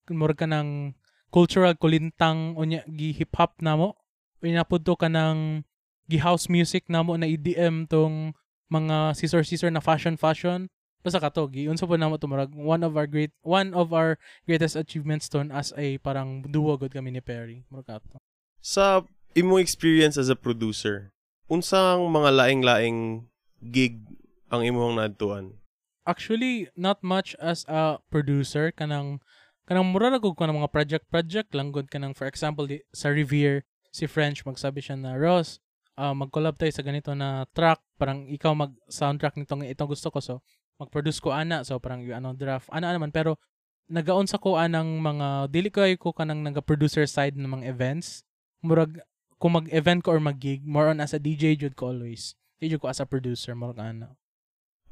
[0.09, 0.97] murag kanang
[1.29, 3.93] cultural kulintang unya gi hip hop namo
[4.41, 5.61] pinapod to kanang
[6.09, 8.33] gi house music namo na EDM tong
[8.73, 10.65] mga scissor scissor na fashion fashion
[11.01, 14.17] basta kato gi unsa po namo to murag one of our great one of our
[14.45, 17.65] greatest achievements ton as a parang duo gud kami ni Perry.
[17.69, 18.21] Murag kato
[18.61, 21.09] Sa imong experience as a producer,
[21.49, 23.25] unsang mga laing-laing
[23.59, 24.05] gig
[24.53, 25.61] ang imong naadtuan?
[26.05, 28.73] actually not much as a producer.
[28.73, 29.21] Kanang
[29.69, 31.89] kanang mura ra gud ko ng mga project project lang gud.
[31.89, 35.59] Kanang for example di, sa Revere si French magsabi siya na Ross
[35.99, 37.79] ah, mag-collab tayo sa ganito na track.
[37.99, 40.19] Parang ikaw mag soundtrack nitong itong gusto ko.
[40.23, 40.33] So
[40.81, 43.37] mag-produce ko ana so parang yung ano draft ana naman pero
[43.85, 48.25] nagaon sa ko anang mga dili ko ko kanang naga-producer side ng mga events
[48.65, 48.97] murag
[49.37, 52.89] kung mag-event ko or mag-gig more on as a DJ jud ko always DJ ko
[52.89, 54.17] as a producer murag ana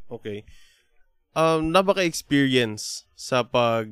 [0.09, 0.41] Okay.
[1.37, 3.85] Um, na ba ka experience sa pag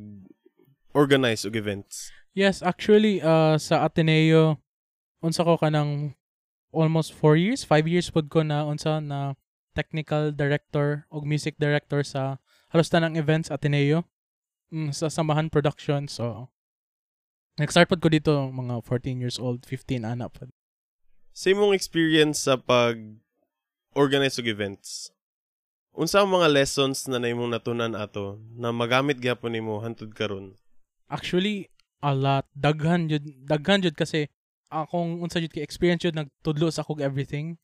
[0.98, 2.10] organize og events?
[2.34, 4.58] Yes, actually uh, sa Ateneo
[5.22, 6.18] unsa ko kanang
[6.74, 9.38] almost 4 years, 5 years pod ko na unsa na
[9.78, 12.42] technical director o music director sa
[12.74, 14.10] halos tanang events Ateneo
[14.74, 16.10] mm, sa Samahan Production.
[16.10, 16.50] So
[17.62, 20.50] nag-start pod ko dito mga 14 years old, 15 ana pod.
[21.38, 22.98] Sa imong experience sa pag
[23.94, 25.14] organize og events,
[25.94, 30.58] unsa ang mga lessons na naimong natunan ato na magamit gyapon nimo hantud karon?
[31.10, 31.70] Actually,
[32.02, 32.50] a lot.
[32.58, 34.30] Daghan jud, daghan jud kasi
[34.70, 37.58] akong unsa jud kay experience jud nagtudlo sa akong everything.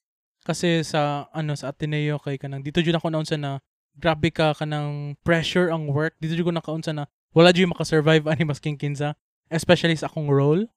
[0.44, 3.64] Kasi sa ano sa Ateneo kay kanang dito jud ako naunsa na
[3.96, 6.20] grabe ka kanang pressure ang work.
[6.20, 9.16] Dito jud ko nakaunsa na wala jud maka-survive ani masking kinsa,
[9.48, 10.68] especially sa akong role.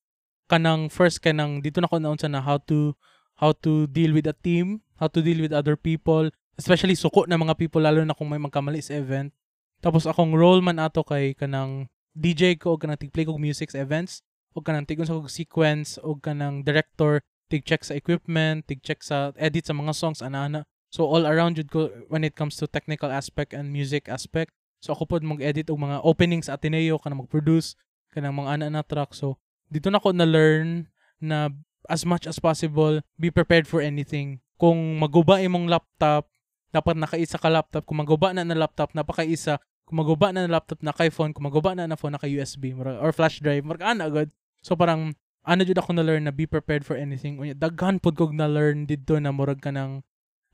[0.46, 2.94] Kanang first kanang dito na ko naunsa na how to
[3.42, 7.36] how to deal with a team, how to deal with other people, especially suko na
[7.36, 9.34] mga people lalo na kung may magkamali sa event.
[9.82, 13.82] Tapos akong role man ato kay kanang DJ ko o kanang tig-play kog music sa
[13.82, 14.24] events
[14.56, 19.66] o kanang tigon sa kog sequence o kanang director tig-check sa equipment, tig-check sa edit
[19.66, 20.66] sa mga songs ana-ana.
[20.90, 24.54] So all around jud ko when it comes to technical aspect and music aspect.
[24.80, 27.74] So ako pod mag-edit og mga openings sa Ateneo kanang mag-produce
[28.14, 29.12] kanang mga ana na track.
[29.12, 29.36] So
[29.68, 30.88] dito na ko na learn
[31.18, 31.50] na
[31.86, 34.42] as much as possible be prepared for anything.
[34.56, 36.30] Kung maguba imong laptop,
[36.72, 37.84] dapat nakaisa ka laptop.
[37.84, 41.46] Kung maguba na na laptop, napakaisa kung maguba na na laptop na kay phone, kung
[41.46, 44.28] maguba na na phone na kay USB or flash drive, marag ana agad.
[44.58, 45.14] So parang
[45.46, 47.38] ano jud ako na learn na be prepared for anything.
[47.38, 50.02] Unya daghan pud kog na learn didto na murag ka nang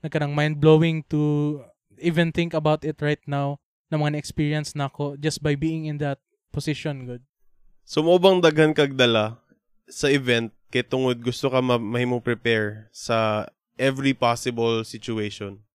[0.05, 1.59] nagkanang mind blowing to
[1.97, 3.57] even think about it right now
[3.89, 6.21] na mga experience na ako just by being in that
[6.53, 7.25] position good.
[7.83, 9.41] So mo bang daghan kag dala
[9.89, 15.65] sa event kay tungod gusto ka ma- mahimong prepare sa every possible situation?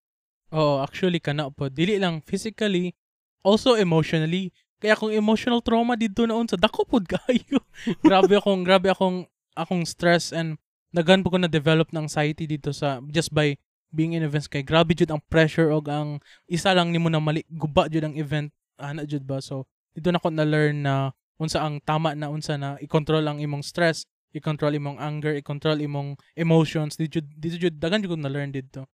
[0.54, 1.68] Oo, actually kana po.
[1.68, 2.94] Dili lang physically
[3.42, 4.54] also emotionally.
[4.78, 7.58] Kaya kung emotional trauma dito na unsa dako pod kayo.
[8.06, 9.26] grabe akong grabe akong
[9.58, 10.54] akong stress and
[10.94, 13.58] naghan po ko na develop ng anxiety dito sa just by
[13.90, 14.46] being in events.
[14.46, 18.14] Kay grabe jud ang pressure og ang isa lang nimo na mali guba jud ang
[18.14, 18.54] event.
[18.78, 19.42] Ana jud ba?
[19.42, 19.66] So
[19.98, 21.10] dito na ko na learn na
[21.42, 24.06] unsa ang tama na unsa na i-control ang imong stress
[24.36, 26.94] i-control imong anger i-control imong emotions.
[26.94, 28.86] Dito dito jud dagan jud ko na learn dito.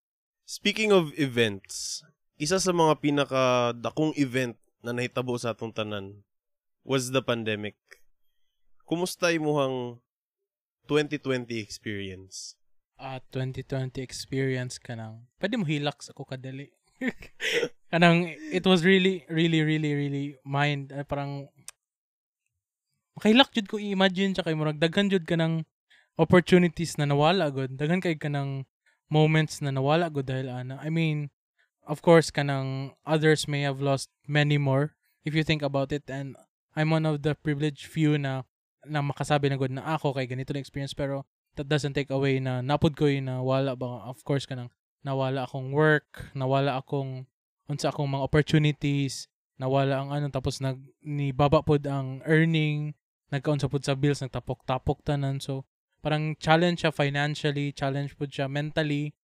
[0.44, 2.04] Speaking of events,
[2.36, 6.20] isa sa mga pinaka dakong event na nahitabo sa atong tanan
[6.84, 7.80] was the pandemic.
[8.84, 9.96] Kumusta imuhang
[10.86, 12.60] 2020 experience?
[13.00, 15.24] Ah, 2020 experience ka nang.
[15.40, 16.68] Pwede mo hilak sa ko kadali.
[17.94, 21.46] kanang it was really really really really mind uh, parang
[23.14, 25.62] makahilak jud ko i-imagine sa kay murag daghan jud ka ng
[26.18, 28.66] opportunities na nawala gud daghan kay ka ng
[29.06, 31.30] moments na nawala gud dahil ana I mean
[31.86, 36.04] of course kanang others may have lost many more if you think about it.
[36.08, 36.36] And
[36.76, 38.44] I'm one of the privileged few na
[38.84, 40.92] na makasabi na good na ako kay ganito na experience.
[40.92, 41.24] Pero
[41.56, 44.70] that doesn't take away na napod ko na wala ba of course kanang
[45.06, 47.28] nawala akong work nawala akong
[47.70, 49.30] unsa akong mga opportunities
[49.60, 52.92] nawala ang ano tapos nag ni baba pod ang earning
[53.30, 55.38] nagkaunsa pod sa bills nagtapok-tapok tanan.
[55.38, 55.66] So
[56.02, 59.14] parang challenge siya financially challenge pod siya mentally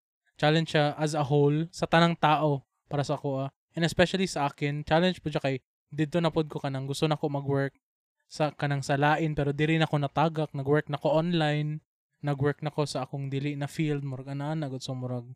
[0.40, 3.52] challenge siya as a whole sa tanang tao para sa ah.
[3.76, 5.56] and especially sa akin challenge pod siya kay
[5.92, 7.76] dito na pod ko kanang gusto na ko mag-work
[8.24, 11.84] sa kanang salain pero diri na ko natagak nag-work na ko online
[12.24, 15.28] nag-work na ko sa akong dili na field murag ana na so murag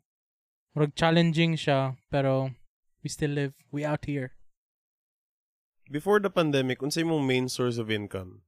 [0.73, 2.49] murag challenging siya pero
[3.05, 4.33] we still live we out here
[5.85, 8.41] Before the pandemic, unsay imong main source of income?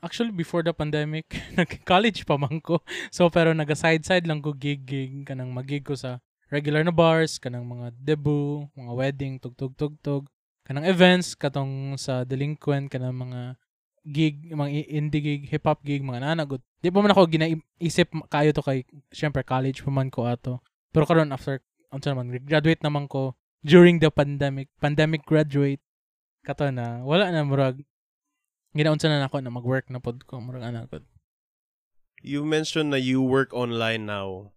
[0.00, 1.28] Actually, before the pandemic,
[1.60, 2.80] nag-college pa man ko.
[3.12, 7.92] So, pero naga-side-side lang ko gig-gig, kanang magig ko sa regular na bars, kanang mga
[8.00, 10.24] debut, mga wedding, tug-tug-tug-tug,
[10.64, 13.60] kanang events, katong sa delinquent, kanang mga
[14.08, 16.64] gig, mga indie gig, hip-hop gig, mga nanagot.
[16.80, 20.64] Di pa man ako ginaisip kayo to kay, syempre, college pa man ko ato.
[20.90, 21.60] Pero karon after,
[21.92, 25.84] ano naman, graduate naman ko during the pandemic, pandemic graduate,
[26.40, 27.84] kato na, wala na, murag,
[28.76, 31.02] ginaunsa na nako na mag-work na pod ko murag ana pod.
[32.20, 34.52] You mentioned na you work online now.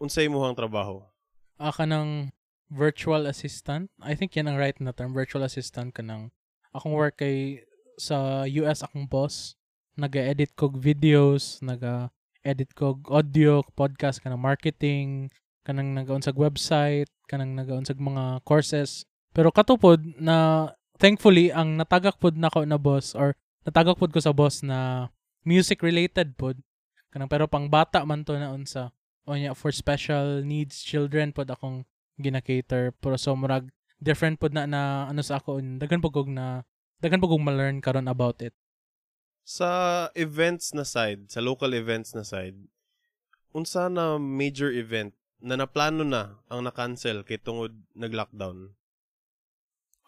[0.00, 1.04] Unsay imong trabaho?
[1.56, 2.32] ah kanang
[2.68, 3.88] virtual assistant.
[4.02, 6.32] I think yan ang right na term virtual assistant kanang
[6.76, 7.64] akong work kay
[7.96, 9.56] sa US akong boss.
[9.96, 15.32] Naga-edit kog videos naga-edit kog audio podcast kanang marketing
[15.64, 19.08] kanang nagaunsag website kanang nagaunsag mga courses.
[19.32, 24.32] Pero katupod na thankfully ang natagak pod nako na boss or natagak pod ko sa
[24.32, 25.08] boss na
[25.46, 26.58] music related pod.
[27.12, 28.92] Kanang pero pang bata man to na unsa.
[29.26, 31.86] O nya for special needs children pod akong
[32.18, 32.92] gina-cater.
[32.98, 33.70] Pero so murag
[34.00, 36.66] different pod na na ano sa ako daghan kog na
[37.00, 38.52] daghan kog ma-learn karon about it.
[39.46, 42.58] Sa events na side, sa local events na side,
[43.54, 48.74] unsa na major event na naplano na ang na-cancel kay tungod nag-lockdown?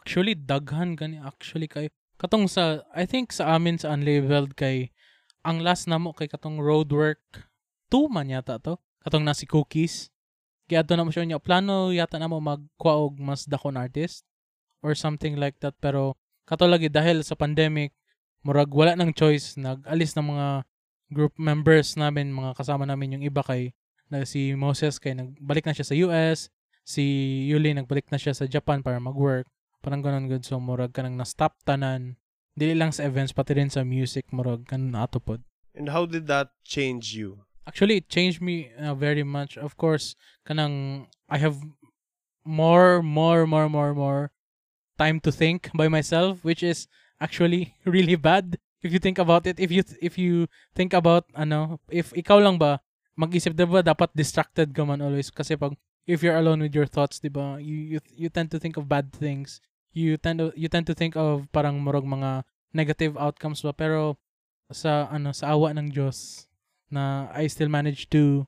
[0.08, 4.88] Actually, daghan gani actually kay katong sa I think sa amin sa unlabeled kay
[5.44, 7.20] ang last namo kay katong road work
[7.92, 10.08] 2 man yata to katong na si cookies.
[10.64, 14.24] Kaya ato na mo siya niya plano yata na mo magkuha og mas dakon artist
[14.80, 15.76] or something like that.
[15.76, 16.16] Pero
[16.48, 17.92] kato lagi dahil sa pandemic
[18.40, 19.60] murag wala nang choice.
[19.60, 20.46] Nag-alis ng mga
[21.12, 23.76] group members namin mga kasama namin yung iba kay
[24.08, 26.48] na si Moses kay nagbalik na siya sa US
[26.80, 27.04] si
[27.52, 29.44] Yuli nagbalik na siya sa Japan para mag-work
[29.88, 30.44] parang ganun good.
[30.44, 32.20] So murag kanang na-stop tanan.
[32.52, 35.40] Dili lang sa events pati rin sa music murag kanang ato pod
[35.72, 37.48] And how did that change you?
[37.68, 39.60] actually it changed me uh, very much.
[39.60, 40.16] Of course
[40.48, 41.60] kanang i have
[42.48, 44.32] more more more more more
[44.96, 46.88] time to think by myself which is
[47.20, 48.56] actually really bad.
[48.80, 52.56] If you think about it if you if you think about ano if ikaw lang
[52.56, 52.80] ba
[53.18, 55.28] mag-isip 'di ba dapat distracted ka man always.
[55.28, 55.76] Kasi pag
[56.08, 58.88] if you're alone with your thoughts 'di ba you, you you tend to think of
[58.88, 59.60] bad things
[59.98, 64.14] you tend to you tend to think of parang murag mga negative outcomes ba pero
[64.70, 66.46] sa ano sa awa ng Diyos
[66.88, 68.46] na I still managed to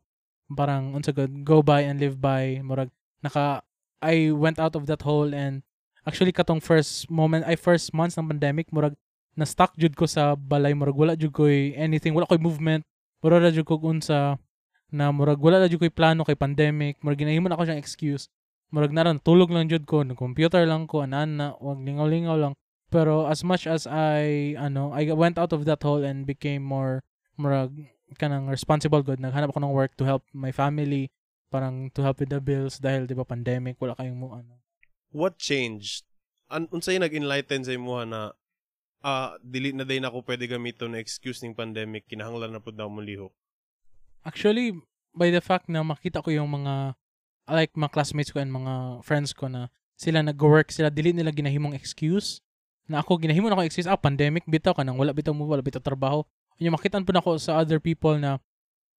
[0.54, 2.94] parang unsa good go by and live by murag
[3.26, 3.66] naka
[4.00, 5.66] I went out of that hole and
[6.06, 8.94] actually katong first moment I first months ng pandemic murag
[9.34, 12.86] na stuck jud ko sa balay murag wala jud ko anything wala ko movement
[13.20, 14.38] murag ra jud ko unsa
[14.90, 18.28] na murag wala jud ko plano kay pandemic murag ginahimo na ako siyang excuse
[18.70, 22.54] murag naran tulog lang jud ko nag computer lang ko anan na wag lingaw-lingaw lang
[22.90, 27.02] pero as much as I ano I went out of that hole and became more
[27.38, 27.74] murag
[28.18, 31.10] kanang responsible good naghanap ako ng work to help my family
[31.50, 34.58] parang to help with the bills dahil di ba pandemic wala kayong mo ano
[35.10, 36.06] What changed?
[36.46, 38.30] An unsay nag-enlighten sa imuha na
[39.02, 42.78] ah dili na day na ako pwede gamiton na excuse ning pandemic kinahanglan na pud
[42.78, 43.34] na mo lihok.
[44.22, 44.76] actually
[45.16, 46.94] by the fact na makita ko yung mga
[47.52, 49.68] like mga classmates ko and mga friends ko na
[50.00, 52.40] sila nag-work sila dili nila ginahimong excuse
[52.90, 55.62] na ako ginahimo na ako excuse ah pandemic bitaw ka nang wala bitaw mo wala
[55.62, 56.26] bitaw trabaho.
[56.60, 58.42] Yung makitan po na ako sa other people na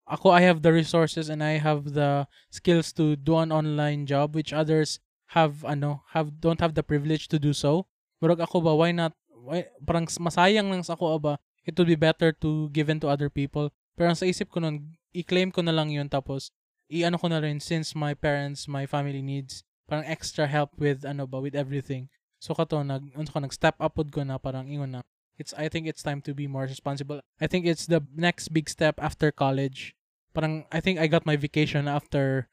[0.07, 4.39] ako I have the resources and I have the skills to do an online job
[4.39, 5.03] which others
[5.35, 7.91] have ano have don't have the privilege to do so.
[8.23, 11.35] Murag ako ba why not why, parang masayang lang sa ako ba
[11.67, 13.75] it would be better to given to other people.
[13.99, 16.55] Pero sa isip ko nun i-claim ko na lang yun tapos
[16.91, 21.25] i-ano ko na rin since my parents my family needs parang extra help with ano
[21.25, 22.11] ba with everything.
[22.43, 25.01] So kato nag ano ko nag step up ko na parang ingon na
[25.39, 27.23] it's I think it's time to be more responsible.
[27.39, 29.95] I think it's the next big step after college.
[30.35, 32.51] Parang I think I got my vacation after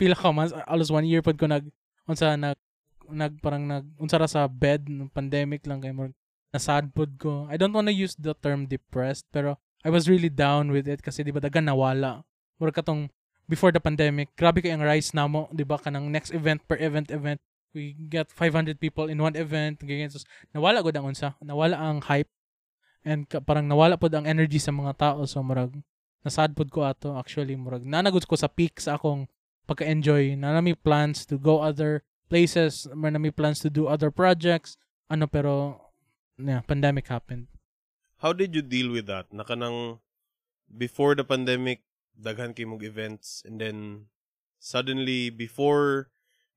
[0.00, 1.68] pila ka months alos one year pod ko nag
[2.08, 2.58] unsa nag
[3.08, 6.08] nag parang nag unsa ra sa bed pandemic lang kay mo
[6.52, 7.44] nasad pod ko.
[7.52, 11.24] I don't wanna use the term depressed pero I was really down with it kasi
[11.26, 12.24] di ba dagan nawala.
[12.56, 13.10] Mura katong
[13.46, 15.76] before the pandemic grabe kay ang rise namo di ba?
[15.80, 17.40] Kanang next event per event event
[17.74, 20.08] we get 500 people in one event ganyan.
[20.08, 20.22] So
[20.54, 22.30] nawala gud ang unsa nawala ang hype
[23.04, 25.26] and ka- parang nawala pod ang energy sa mga tao.
[25.28, 25.74] So murag
[26.24, 29.28] nasad pod ko ato actually murag nanagod ko sa peak sa akong
[29.68, 30.36] pagka-enjoy.
[30.36, 34.76] Na nami plans to go other places na nami plans to do other projects.
[35.08, 35.84] Ano pero
[36.40, 37.48] yeah, pandemic happened.
[38.24, 39.28] How did you deal with that?
[39.32, 40.00] Na kanang
[40.70, 41.84] before the pandemic
[42.14, 44.06] daghan kay mong events and then
[44.58, 46.08] suddenly before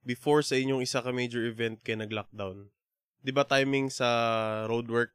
[0.02, 2.70] before sa inyong isa ka major event kay nag-lockdown.
[3.20, 4.08] 'Di ba timing sa
[4.70, 5.12] roadwork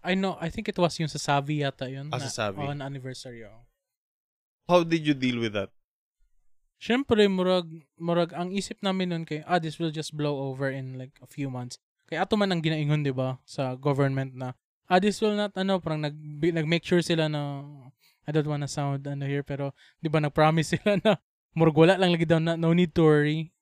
[0.00, 2.60] I know I think it was yung sa Savi yata yun Ah, sa Savi.
[2.64, 3.68] on anniversary oh.
[4.64, 5.74] How did you deal with that?
[6.80, 7.68] Siyempre, murag,
[8.00, 11.28] murag, ang isip namin nun kay, ah, this will just blow over in like a
[11.28, 11.76] few months.
[12.08, 14.56] Kaya ato man ang ginaingon, di ba, sa government na,
[14.88, 17.60] ah, this will not, ano, parang nag, nag-make sure sila na,
[18.26, 21.16] I don't wanna sound, ano here, pero, di ba, nag-promise sila na,
[21.56, 23.52] murag wala lang lagi daw na, no need to worry.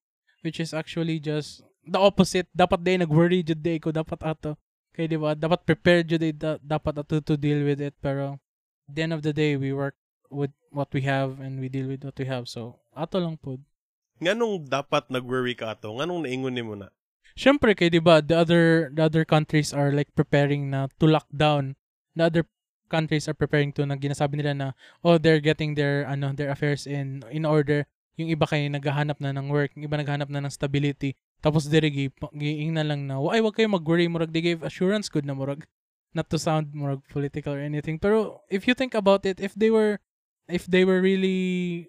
[0.42, 2.46] Which is actually just, the opposite.
[2.54, 4.54] Dapat day nag-worry, jud day ko, dapat ato.
[4.94, 7.94] Kaya, di ba, dapat prepared jud day, da- dapat ato to deal with it.
[8.02, 8.38] Pero,
[8.88, 9.94] at the end of the day, we work
[10.30, 12.46] with what we have and we deal with what we have.
[12.48, 13.58] So, ato lang po.
[14.18, 15.94] Nganong dapat nag-worry ka ato?
[15.94, 16.90] Nganong naingon nimo na?
[17.38, 21.30] Siyempre kay 'di ba, the other the other countries are like preparing na to lock
[21.30, 21.78] down.
[22.18, 22.42] The other
[22.88, 24.68] countries are preparing to na ginasabi nila na
[25.04, 27.84] oh they're getting their ano their affairs in in order.
[28.18, 31.14] Yung iba kay naghahanap na ng work, yung iba naghahanap na ng stability.
[31.38, 35.06] Tapos diri gi giing na lang na ay wag kayo mag-worry murag they gave assurance
[35.06, 35.62] good na murag
[36.16, 38.00] not to sound murag political or anything.
[38.00, 40.02] Pero if you think about it, if they were
[40.50, 41.86] if they were really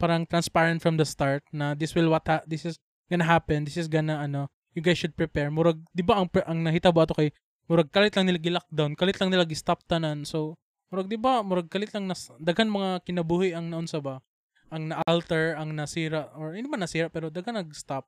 [0.00, 2.80] parang transparent from the start na this will what ha- this is
[3.10, 5.50] gonna happen, this is gonna ano, you guys should prepare.
[5.50, 7.32] Murag, di ba ang, ang nahitabo ato kay,
[7.66, 10.22] murag kalit lang nila gi-lockdown, kalit lang nila gi-stop tanan.
[10.22, 10.58] So,
[10.90, 14.22] murag di ba, murag kalit lang nas, daghan mga kinabuhi ang naunsa ba?
[14.70, 18.06] Ang na-alter, ang nasira, or hindi ba nasira, pero daghan nag-stop.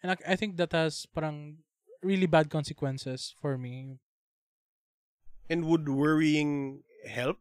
[0.00, 1.64] And I, I think that has parang
[2.02, 3.98] really bad consequences for me.
[5.50, 7.40] And would worrying help?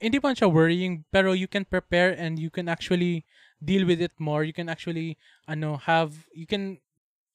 [0.00, 3.28] Hindi pa siya worrying, pero you can prepare and you can actually
[3.60, 4.42] deal with it more.
[4.42, 6.80] You can actually ano have you can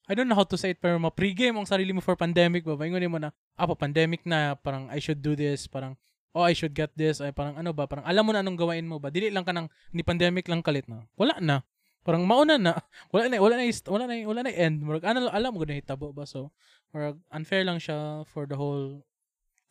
[0.05, 2.77] I don't know how to say it pero ma-pregame ang sarili mo for pandemic ba?
[2.85, 5.97] Ingon mo na, ah, pa pandemic na, parang I should do this, parang
[6.35, 8.85] oh, I should get this, ay parang ano ba, parang alam mo na anong gawain
[8.85, 9.07] mo ba?
[9.09, 11.07] Dili lang ka nang ni pandemic lang kalit na.
[11.15, 11.63] Wala na.
[12.05, 12.77] Parang mauna na.
[13.15, 14.85] Wala na, wala na, wala na, wala na end.
[14.85, 16.53] Murag ano, alam mo gud hitabo ba so.
[16.93, 19.01] Murag unfair lang siya for the whole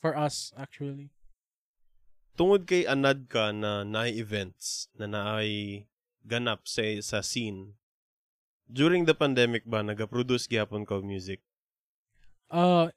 [0.02, 1.14] for us actually.
[2.34, 5.86] Tungod kay anad ka na naay events na naay
[6.26, 7.78] ganap sa sa scene.
[8.70, 11.44] During the pandemic ba naga-produce gyapon ka music?
[12.48, 12.88] Uh,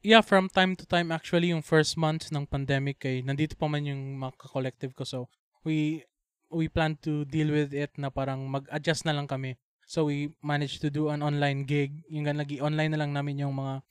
[0.00, 3.84] yeah, from time to time actually yung first month ng pandemic kay nandito pa man
[3.84, 5.28] yung mga collective ko so
[5.64, 6.04] we
[6.50, 9.54] we plan to deal with it na parang mag-adjust na lang kami.
[9.86, 12.02] So we managed to do an online gig.
[12.10, 13.82] Yung lagi online na lang namin yung mga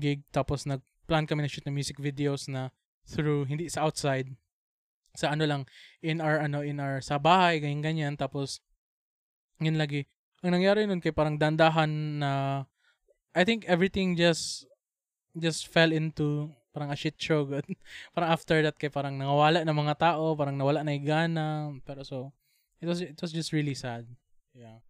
[0.00, 2.72] gig tapos nag-plan kami na shoot ng music videos na
[3.04, 4.32] through hindi sa outside
[5.12, 5.62] sa ano lang
[6.00, 8.64] in our ano in our sa bahay ganyan ganyan tapos
[9.60, 10.08] yun lagi
[10.42, 12.32] ang nangyari nun kay parang dandahan na
[13.32, 14.66] I think everything just
[15.38, 17.46] just fell into parang a shit show
[18.14, 21.46] parang after that kay parang nawala na mga tao, parang nawala na yung gana,
[21.86, 22.34] pero so
[22.82, 24.04] it was it was just really sad.
[24.52, 24.82] Yeah.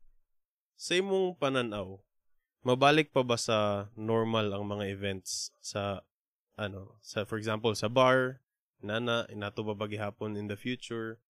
[0.75, 2.01] Sa imong pananaw,
[2.65, 6.03] mabalik pa ba sa normal ang mga events sa
[6.57, 8.41] ano, sa for example sa bar,
[8.81, 11.21] nana inato ba hapon in the future?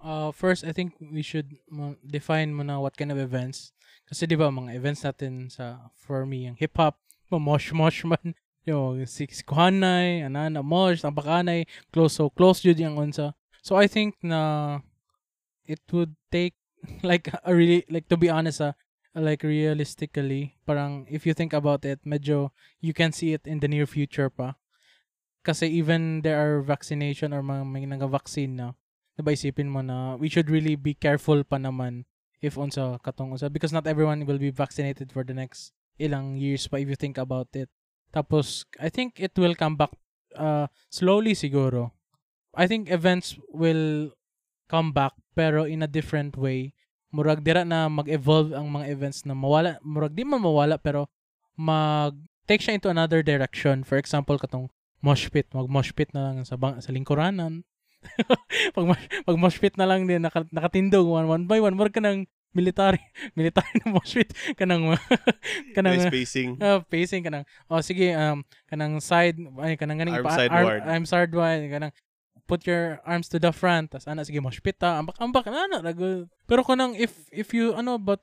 [0.00, 1.60] Uh, first, I think we should
[2.00, 3.72] define muna what kind of events.
[4.08, 6.96] Kasi di ba, mga events natin sa, for me, yung hip-hop,
[7.28, 8.32] mosh-mosh man,
[8.68, 13.36] yung si, Kuhanay, anana, mosh, ang bakanay, close, so close jud yung unsa.
[13.60, 14.80] So, I think na
[15.68, 16.56] it would take,
[17.04, 18.72] like, a really, like, to be honest, ah,
[19.12, 23.68] like, realistically, parang, if you think about it, medyo, you can see it in the
[23.68, 24.56] near future pa.
[25.44, 28.72] Kasi even there are vaccination or mga may nag-vaccine na,
[29.20, 32.08] diba isipin mo na we should really be careful pa naman
[32.40, 36.64] if unsa katong unsa because not everyone will be vaccinated for the next ilang years
[36.66, 37.68] pa if you think about it.
[38.10, 39.92] Tapos I think it will come back
[40.34, 41.92] uh, slowly siguro.
[42.56, 44.16] I think events will
[44.66, 46.72] come back pero in a different way.
[47.10, 51.10] Murag dira na mag-evolve ang mga events na mawala, murag di man mawala pero
[51.58, 52.16] mag
[52.46, 53.82] take siya into another direction.
[53.82, 54.70] For example, katong
[55.04, 57.66] mosh pit, mag mosh pit na lang sa bang, sa lingkuranan
[58.74, 58.84] pag,
[59.26, 63.00] pag moshpit na lang din, naka, nakatindog, one, one by one, more ka ng military,
[63.38, 64.96] military na moshpit, kanang,
[65.76, 66.58] kanang, spacing.
[66.58, 70.82] Uh, pacing, kanang, oh, sige, um, kanang side, ay, kanang ganing, arm pa, sideward.
[70.82, 71.92] Arm, arm sideward, kanang,
[72.48, 76.26] put your arms to the front, tas ana, sige, moshpit ta, ambak, ambak, ana, rago.
[76.50, 78.18] Pero kanang, if, if you, ano, but,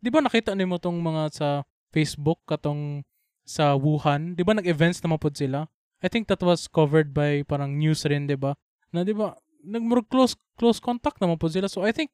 [0.00, 1.48] di ba nakita nimo tong mga sa
[1.88, 3.04] Facebook, katong,
[3.50, 5.66] sa Wuhan, di ba nag-events na mapod sila?
[6.00, 8.56] I think that was covered by parang news rin, di ba?
[8.92, 9.34] Na di ba
[9.64, 11.68] nagmurag close close contact naman po sila.
[11.68, 12.10] So I think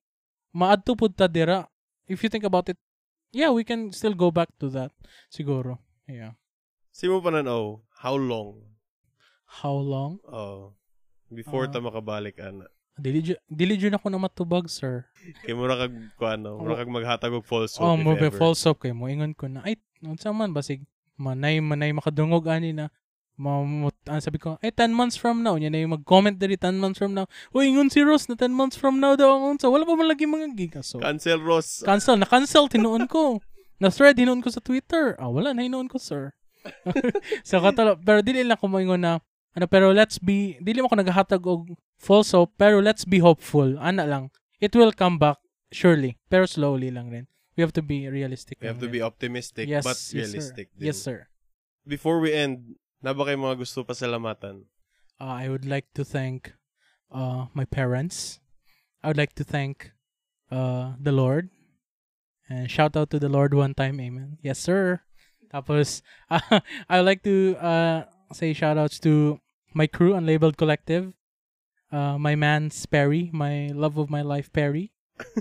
[0.54, 1.68] maadto pud ta dira
[2.08, 2.78] if you think about it
[3.34, 4.92] yeah we can still go back to that
[5.28, 5.78] siguro.
[6.06, 6.38] Yeah.
[6.96, 8.76] Si mo pananaw, how long?
[9.46, 10.18] how long?
[10.26, 10.74] Oh,
[11.30, 11.72] before Ah.
[11.72, 12.66] ta makabalik ana.
[12.96, 15.04] dili dili jud ako na matubag sir.
[15.44, 18.96] Kay mura kag kuano, mura kag maghatag og false hope oh mo false up kay
[18.96, 19.04] mo.
[19.04, 20.80] Ingon ko na ay unsa man basig
[21.20, 22.88] manay manay makadungog ani na
[23.36, 26.80] mamut ah, sabi ko ay 10 months from now nya na yung mag-comment diri 10
[26.80, 29.68] months from now uy ingon si Ross na 10 months from now daw ang unsa
[29.68, 31.82] wala pa man lagi mga giga so Cancel Ross.
[31.86, 32.16] Cancel.
[32.18, 32.68] Na-cancel.
[32.68, 33.40] Tinuon ko.
[33.82, 34.18] Na-thread.
[34.18, 35.14] Tinuon ko sa Twitter.
[35.16, 35.54] Ah, wala.
[35.54, 36.34] Na hinuon ko, sir.
[37.46, 37.94] so, katalo.
[38.02, 39.22] Pero dili lang ko moingon na,
[39.54, 43.78] ano, pero let's be, dili mo ko naghahatag og false hope, pero let's be hopeful.
[43.78, 44.34] Ana lang.
[44.60, 45.38] It will come back,
[45.70, 46.18] surely.
[46.28, 47.26] Pero slowly lang rin.
[47.56, 48.60] We have to be realistic.
[48.60, 49.00] We have to rin.
[49.00, 50.76] be optimistic yes, but yes, realistic sir.
[50.76, 50.86] din.
[50.92, 51.18] Yes, sir.
[51.88, 52.76] Before we end,
[53.06, 54.66] na ba mga gusto pasalamatan?
[55.22, 56.58] Uh, I would like to thank
[57.14, 58.42] uh, my parents.
[58.98, 59.94] I would like to thank
[60.50, 61.46] uh, the Lord.
[62.50, 64.42] And shout out to the Lord one time, amen.
[64.42, 65.06] Yes, sir.
[65.54, 66.42] Tapos, uh,
[66.90, 69.38] I would like to uh, say shout outs to
[69.70, 71.14] my crew, Unlabeled Collective.
[71.94, 73.30] Uh, my man, Perry.
[73.30, 74.90] My love of my life, Perry.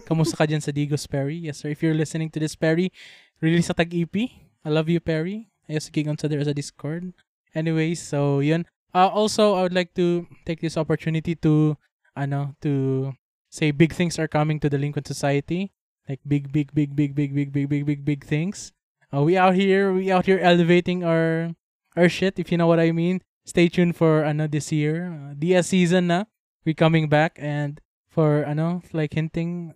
[0.05, 1.49] Kamusta ka dyan sa Digos, Perry?
[1.49, 1.73] Yes, sir.
[1.73, 2.93] If you're listening to this, Perry,
[3.41, 4.13] release sa tag-EP.
[4.61, 5.49] I love you, Perry.
[5.65, 7.09] Ayos sige there sa Discord.
[7.55, 8.67] Anyways, so yun.
[8.93, 11.77] Uh, also, I would like to take this opportunity to,
[12.15, 13.15] ano, to
[13.49, 15.71] say big things are coming to the Lincoln Society.
[16.07, 18.71] Like big, big, big, big, big, big, big, big, big, big things.
[19.11, 21.51] Uh, we out here, we out here elevating our,
[21.95, 23.21] our shit, if you know what I mean.
[23.45, 25.11] Stay tuned for, ano, this year.
[25.11, 26.25] Uh, DS season na.
[26.65, 27.79] We coming back and
[28.09, 29.73] for, ano, like hinting,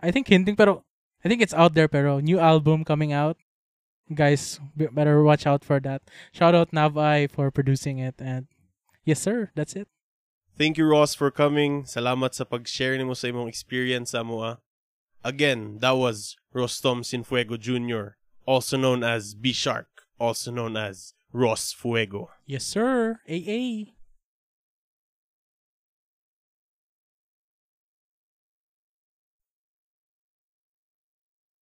[0.00, 0.84] I think hinting, pero
[1.24, 3.36] I think it's out there, pero new album coming out.
[4.14, 6.02] Guys, be- better watch out for that.
[6.32, 8.46] Shout out Navai for producing it and
[9.04, 9.88] yes sir, that's it.
[10.56, 11.84] Thank you Ross for coming.
[11.84, 14.58] Salamat sa pag-share nimo sa imong experience sa moa.
[15.22, 19.86] Again, that was Rostom Sinfuego Jr., also known as B Shark,
[20.18, 22.30] also known as Ross Fuego.
[22.46, 23.20] Yes, sir.
[23.28, 23.97] AA.